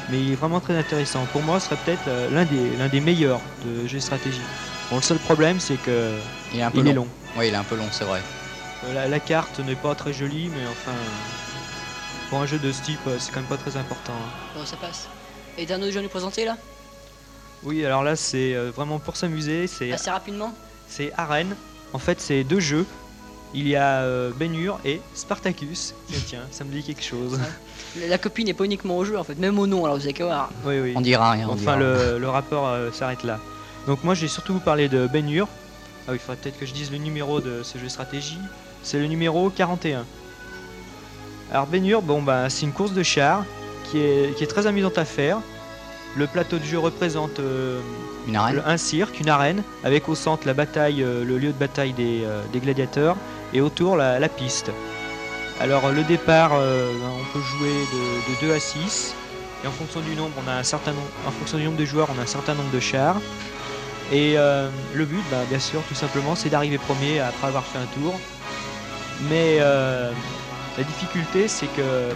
[0.09, 1.27] mais il est vraiment très intéressant.
[1.33, 4.41] Pour moi, ce serait peut-être euh, l'un des, l'un des meilleurs de jeux de stratégie.
[4.89, 6.13] Bon, le seul problème, c'est que
[6.55, 6.91] Il est un peu il long.
[6.91, 7.09] est long.
[7.37, 8.23] Oui, il est un peu long, c'est vrai.
[8.95, 10.97] La, la carte n'est pas très jolie, mais enfin,
[12.31, 14.13] pour un jeu de ce type, c'est quand même pas très important.
[14.13, 14.31] hein.
[14.57, 15.09] Bon, ça passe.
[15.59, 16.57] Et t'as un autre jeu à nous présenter là?
[17.63, 19.67] Oui, alors là, c'est euh, vraiment pour s'amuser.
[19.67, 20.53] C'est, Assez rapidement
[20.89, 21.57] c'est Arène.
[21.93, 22.87] En fait, c'est deux jeux.
[23.55, 25.95] Il y a euh, Ben-Hur et Spartacus.
[26.09, 27.41] Tiens, tiens, ça me dit quelque chose.
[28.01, 30.03] La la copie n'est pas uniquement au jeu en fait, même au nom, alors vous
[30.05, 30.51] avez qu'à voir.
[30.65, 30.93] oui, oui.
[30.97, 31.49] On dira rien.
[31.49, 31.79] on Enfin, dira.
[31.79, 33.41] le, le rapport euh, s'arrête là.
[33.87, 35.49] Donc moi, je vais surtout vous parler de Ben Hur.
[36.07, 38.39] Ah oui, il faudrait peut-être que je dise le numéro de ce jeu de stratégie.
[38.83, 40.05] C'est le numéro 41.
[41.51, 43.45] Alors Ben Hur, bon, bah, c'est une course de chars
[43.91, 45.39] qui est, qui est très amusante à faire.
[46.17, 47.81] Le plateau de jeu représente euh,
[48.27, 48.57] Une arène.
[48.57, 51.93] le- un cirque, une arène, avec au centre la bataille, euh, le lieu de bataille
[51.93, 53.17] des, euh, des gladiateurs,
[53.53, 54.71] et autour la, la piste.
[55.61, 59.15] Alors le départ, on peut jouer de, de 2 à 6,
[59.65, 61.85] et en fonction du nombre, on a un certain nombre, en fonction du nombre de
[61.87, 63.17] joueurs, on a un certain nombre de chars.
[64.13, 67.87] Et le but, bah, bien sûr, tout simplement, c'est d'arriver premier après avoir fait un
[68.01, 68.15] tour.
[69.31, 72.11] Mais la difficulté, c'est que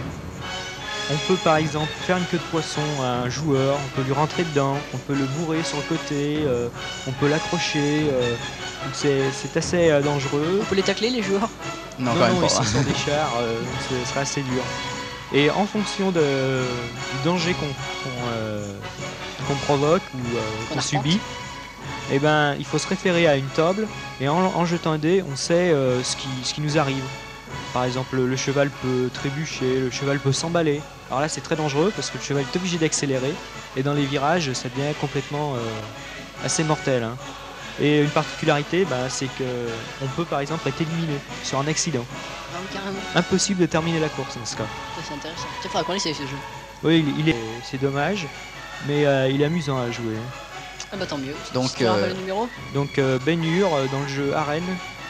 [1.11, 4.13] on peut par exemple faire une queue de poisson à un joueur, on peut lui
[4.13, 6.67] rentrer dedans, on peut le bourrer sur le côté, euh,
[7.07, 8.07] on peut l'accrocher.
[8.11, 8.29] euh,
[8.83, 10.59] donc c'est c'est assez euh, dangereux.
[10.61, 11.49] On peut les tacler les joueurs?
[11.99, 12.47] Non, Non, quand même non, pas.
[12.47, 13.59] ici, ce sont des chars, euh,
[13.89, 14.63] ce serait assez dur.
[15.33, 18.73] Et en fonction de, du danger qu'on qu'on, euh,
[19.47, 20.39] qu'on provoque ou euh,
[20.69, 20.83] Qu'on qu'on arpente.
[20.83, 21.19] subit,
[22.11, 23.87] eh ben, il faut se référer à une table
[24.19, 27.03] et en, en jetant un dé, on sait euh, ce, qui, ce qui nous arrive.
[27.73, 30.81] Par exemple, le cheval peut trébucher, le cheval peut s'emballer.
[31.11, 33.33] Alors là, c'est très dangereux parce que le cheval est obligé d'accélérer
[33.75, 35.57] et dans les virages, ça devient complètement euh,
[36.45, 37.03] assez mortel.
[37.03, 37.17] hein.
[37.81, 39.43] Et une particularité, bah, c'est que
[40.01, 42.05] on peut par exemple être éliminé sur un accident.
[42.53, 43.19] Ah.
[43.19, 44.63] Impossible de terminer la course dans ce cas.
[45.05, 45.47] C'est intéressant.
[45.59, 46.37] Tiens, faudra qu'on essaye ce jeu.
[46.81, 47.35] Oui, il, il est,
[47.69, 48.25] c'est dommage,
[48.87, 50.15] mais euh, il est amusant à jouer.
[50.93, 51.35] Ah bah tant mieux.
[51.53, 54.63] Donc, Tu euh, le numéro Donc euh, Ben Hur euh, dans le jeu Arène,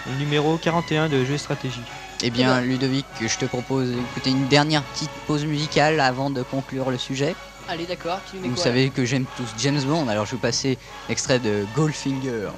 [0.09, 1.83] le numéro 41 de jeu stratégie.
[2.23, 6.91] Eh bien, Ludovic, je te propose d'écouter une dernière petite pause musicale avant de conclure
[6.91, 7.35] le sujet.
[7.67, 10.37] Allez, d'accord, tu nous mets Vous savez que j'aime tous James Bond, alors je vais
[10.37, 10.77] vous passer
[11.09, 12.49] l'extrait de Goldfinger.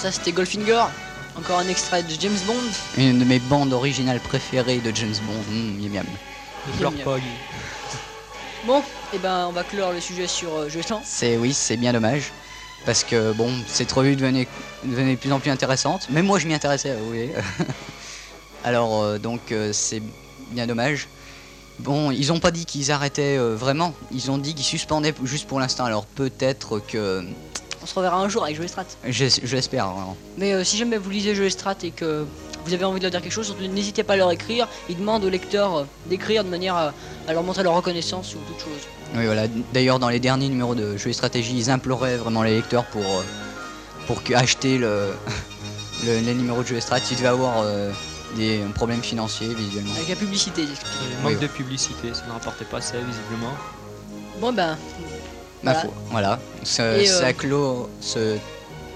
[0.00, 0.84] Ça c'était Goldfinger,
[1.36, 2.54] encore un extrait de James Bond.
[2.96, 5.52] Une de mes bandes originales préférées de James Bond.
[5.52, 6.06] Mmh, miam, miam.
[6.68, 7.24] Ne pleure Miam, pas, Guy.
[8.66, 8.82] Bon,
[9.12, 10.68] et ben on va clore le sujet sur euh.
[11.04, 12.32] C'est oui, c'est bien dommage.
[12.86, 14.48] Parce que bon, cette revue devenait,
[14.84, 16.08] devenait de plus en plus intéressante.
[16.08, 17.32] Même moi je m'y intéressais, vous voyez.
[18.64, 20.02] Alors euh, donc euh, c'est
[20.50, 21.08] bien dommage.
[21.78, 23.94] Bon, ils ont pas dit qu'ils arrêtaient euh, vraiment.
[24.12, 25.84] Ils ont dit qu'ils suspendaient juste pour l'instant.
[25.84, 27.22] Alors peut-être que
[27.82, 28.84] On se reverra un jour avec Jeu Strat.
[29.08, 30.16] j'es- je l'espère vraiment.
[30.36, 32.26] Mais euh, si jamais vous lisez Jeu Strat et que
[32.66, 34.68] vous avez envie de leur dire quelque chose, surtout n'hésitez pas à leur écrire.
[34.90, 36.92] Ils demandent aux lecteurs euh, d'écrire de manière à,
[37.26, 38.80] à leur montrer leur reconnaissance ou toute chose.
[39.16, 39.46] Oui, voilà.
[39.72, 43.02] D'ailleurs, dans les derniers numéros de Jeux et Stratégie, ils imploraient vraiment les lecteurs pour,
[43.02, 43.22] euh,
[44.06, 45.12] pour acheter le,
[46.04, 46.98] le- les numéros de Jeux et Strat.
[47.10, 47.90] Ils devaient avoir euh,
[48.36, 49.94] des problèmes financiers, visuellement.
[49.96, 50.64] Avec la publicité,
[51.24, 53.54] Oui, manque de publicité, ça ne rapportait pas assez visiblement.
[54.38, 54.76] Bon ben,
[55.62, 56.38] Ma foi, voilà.
[56.80, 58.36] Euh, ça clôt ce,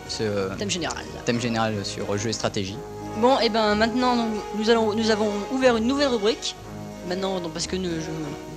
[0.08, 1.04] ce thème général.
[1.24, 2.76] thème général sur Jeux et Stratégie.
[3.20, 6.54] Bon, et ben maintenant, donc, nous, allons, nous avons ouvert une nouvelle rubrique.
[7.08, 8.10] Maintenant, donc, parce que nous- je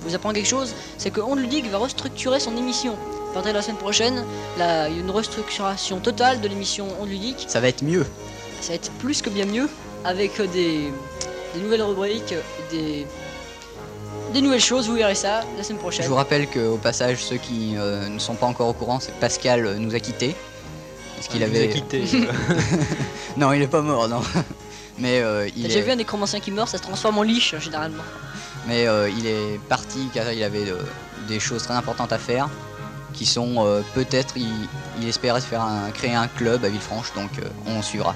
[0.08, 2.94] vous apprends quelque chose, c'est que Ludique va restructurer son émission.
[3.30, 4.24] À partir de la semaine prochaine,
[4.56, 7.44] là, il y a une restructuration totale de l'émission Onde Ludique.
[7.46, 8.06] Ça va être mieux.
[8.62, 9.68] Ça va être plus que bien mieux,
[10.04, 10.90] avec euh, des,
[11.54, 12.34] des nouvelles rubriques,
[12.70, 13.06] des,
[14.32, 16.04] des nouvelles choses, vous verrez ça la semaine prochaine.
[16.04, 19.12] Je vous rappelle qu'au passage, ceux qui euh, ne sont pas encore au courant, c'est
[19.12, 20.34] que Pascal euh, nous a quittés.
[21.16, 21.68] Parce qu'il Il nous a avait.
[21.68, 22.04] quittés.
[23.36, 24.20] Non, il est pas mort, non.
[24.98, 25.82] Mais euh, T'as il déjà est...
[25.82, 28.02] vu un nécromancien qui meurt, ça se transforme en liche généralement.
[28.66, 30.82] Mais euh, il est parti car il avait euh,
[31.28, 32.48] des choses très importantes à faire
[33.14, 34.48] qui sont euh, peut-être il,
[35.00, 38.14] il espérait se faire un, créer un club à Villefranche donc euh, on suivra.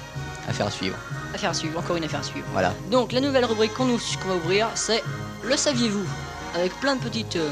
[0.49, 0.97] Affaire à suivre.
[1.33, 2.45] Affaire à suivre, encore une affaire à suivre.
[2.51, 2.73] Voilà.
[2.91, 5.01] Donc la nouvelle rubrique qu'on nous- qu'on va ouvrir, c'est
[5.43, 6.05] Le saviez-vous
[6.55, 7.51] Avec plein de petites euh,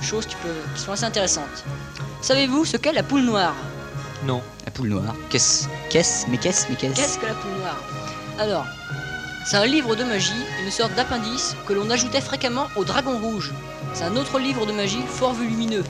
[0.00, 1.64] choses qui, peuvent, qui sont assez intéressantes.
[2.20, 3.54] Savez-vous ce qu'est la poule noire
[4.24, 4.40] non.
[4.64, 5.14] La poule noire.
[5.30, 7.82] Qu'est-ce Qu'est-ce Mais qu'est-ce Mais qu'est-ce Qu'est-ce que la poule noire
[8.38, 8.66] Alors,
[9.44, 10.30] c'est un livre de magie,
[10.64, 13.52] une sorte d'appendice que l'on ajoutait fréquemment au Dragon Rouge.
[13.94, 15.82] C'est un autre livre de magie fort volumineux,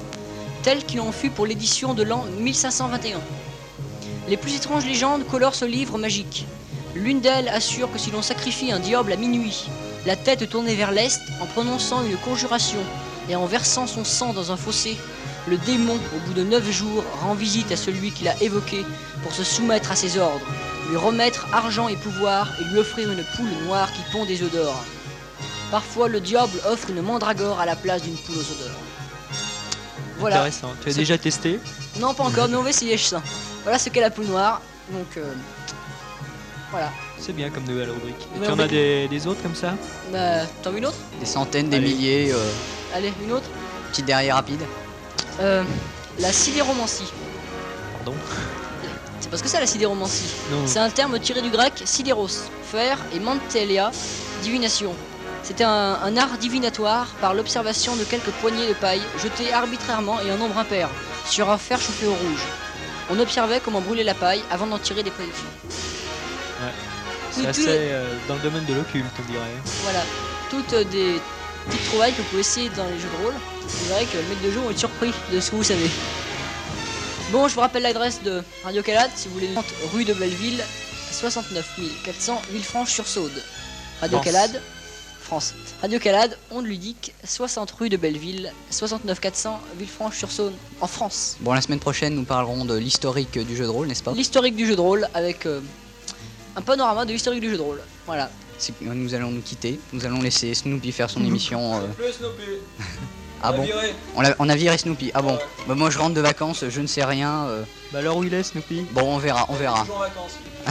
[0.62, 3.20] tel qu'il en fut pour l'édition de l'an 1521.
[4.28, 6.46] Les plus étranges légendes colorent ce livre magique.
[6.94, 9.68] L'une d'elles assure que si l'on sacrifie un diable à minuit,
[10.06, 12.80] la tête tournée vers l'est, en prononçant une conjuration
[13.28, 14.96] et en versant son sang dans un fossé,
[15.48, 18.84] le démon, au bout de neuf jours, rend visite à celui qui l'a évoqué
[19.22, 20.46] pour se soumettre à ses ordres,
[20.88, 24.52] lui remettre argent et pouvoir et lui offrir une poule noire qui pond des œufs
[24.52, 24.84] d'or.
[25.70, 28.76] Parfois, le diable offre une mandragore à la place d'une poule aux œufs d'or.
[30.18, 30.36] Voilà.
[30.36, 30.70] Intéressant.
[30.82, 31.58] Tu as déjà testé
[31.98, 33.22] Non, pas encore, mais on va essayer ça.
[33.64, 34.60] Voilà ce qu'est la poule noire.
[34.90, 35.32] Donc, euh,
[36.70, 36.90] voilà.
[37.24, 38.26] C'est bien comme nouvelle rubrique.
[38.36, 39.74] Et tu en as des, des autres comme ça
[40.12, 40.96] Bah, t'en veux une autre?
[41.20, 41.86] Des centaines, des Allez.
[41.94, 42.50] milliers, euh,
[42.96, 43.46] Allez, une autre?
[43.92, 44.60] petite derrière rapide.
[45.38, 45.62] Euh,
[46.18, 47.12] la sidéromancie.
[47.98, 48.14] Pardon?
[49.20, 50.34] C'est parce que c'est la sidéromancie.
[50.50, 50.66] Non.
[50.66, 52.26] C'est un terme tiré du grec sidéros,
[52.64, 53.92] fer, et mantelia,
[54.42, 54.92] divination.
[55.44, 60.32] C'était un, un art divinatoire par l'observation de quelques poignées de paille jetées arbitrairement et
[60.32, 60.88] en nombre impair
[61.28, 62.42] sur un fer chauffé au rouge.
[63.10, 65.46] On observait comment brûler la paille avant d'en tirer des prédictions.
[67.32, 69.44] C'est assez euh, dans le domaine de l'occulte, on dirait.
[69.82, 70.02] Voilà,
[70.50, 71.20] toutes euh, des
[71.66, 73.34] petites trouvailles que vous pouvez essayer dans les jeux de rôle.
[73.62, 75.90] Vous verrez que le maître de jeu va être surpris de ce que vous savez.
[77.30, 79.50] Bon, je vous rappelle l'adresse de Radio Calade si vous voulez.
[79.94, 80.62] Rue de Belleville,
[81.10, 81.66] 69
[82.04, 83.30] 400 Villefranche-sur-Saône.
[84.00, 84.24] Radio France.
[84.24, 84.62] Calade,
[85.20, 85.54] France.
[85.80, 91.36] Radio Calade, onde ludique, 60 rue de Belleville, 69 400 Villefranche-sur-Saône, en France.
[91.40, 94.12] Bon, la semaine prochaine, nous parlerons de l'historique du jeu de rôle, n'est-ce pas?
[94.12, 95.60] L'historique du jeu de rôle avec euh,
[96.56, 97.80] un panorama de l'historique du jeu de rôle.
[98.06, 98.30] Voilà.
[98.82, 99.80] Nous allons nous quitter.
[99.92, 101.74] Nous allons laisser Snoopy faire son émission.
[101.76, 101.86] euh,
[103.42, 103.66] Ah bon
[104.14, 105.10] on a, on a viré Snoopy.
[105.14, 105.36] Ah bon
[105.66, 107.46] Bah, Moi, je rentre de vacances, je ne sais rien.
[107.48, 108.82] euh, Bah alors où il est Snoopy?
[108.92, 109.84] Bon, on verra, on verra.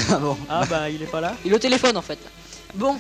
[0.10, 2.18] Ah bon Ah bah il est pas là Il est au téléphone en fait.
[2.76, 2.96] Bon,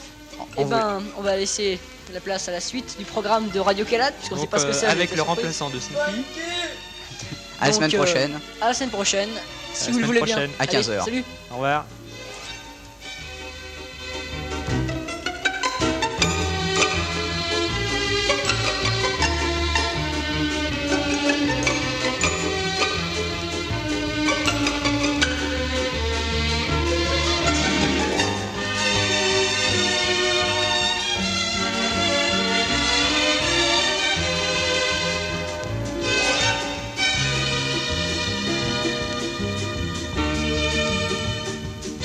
[0.57, 1.79] On Eh ben, on va laisser
[2.13, 4.71] la place à la suite du programme de Radio Calade, puisqu'on sait pas ce que
[4.71, 4.87] euh, c'est.
[4.87, 6.25] avec le remplaçant de Snoopy.
[7.61, 8.39] À la semaine prochaine.
[8.59, 9.29] À la semaine prochaine.
[9.73, 10.35] Si vous le voulez bien.
[10.35, 10.51] prochaine.
[10.59, 11.05] À Allez, 15 heures.
[11.05, 11.23] Salut.
[11.49, 11.85] Au revoir.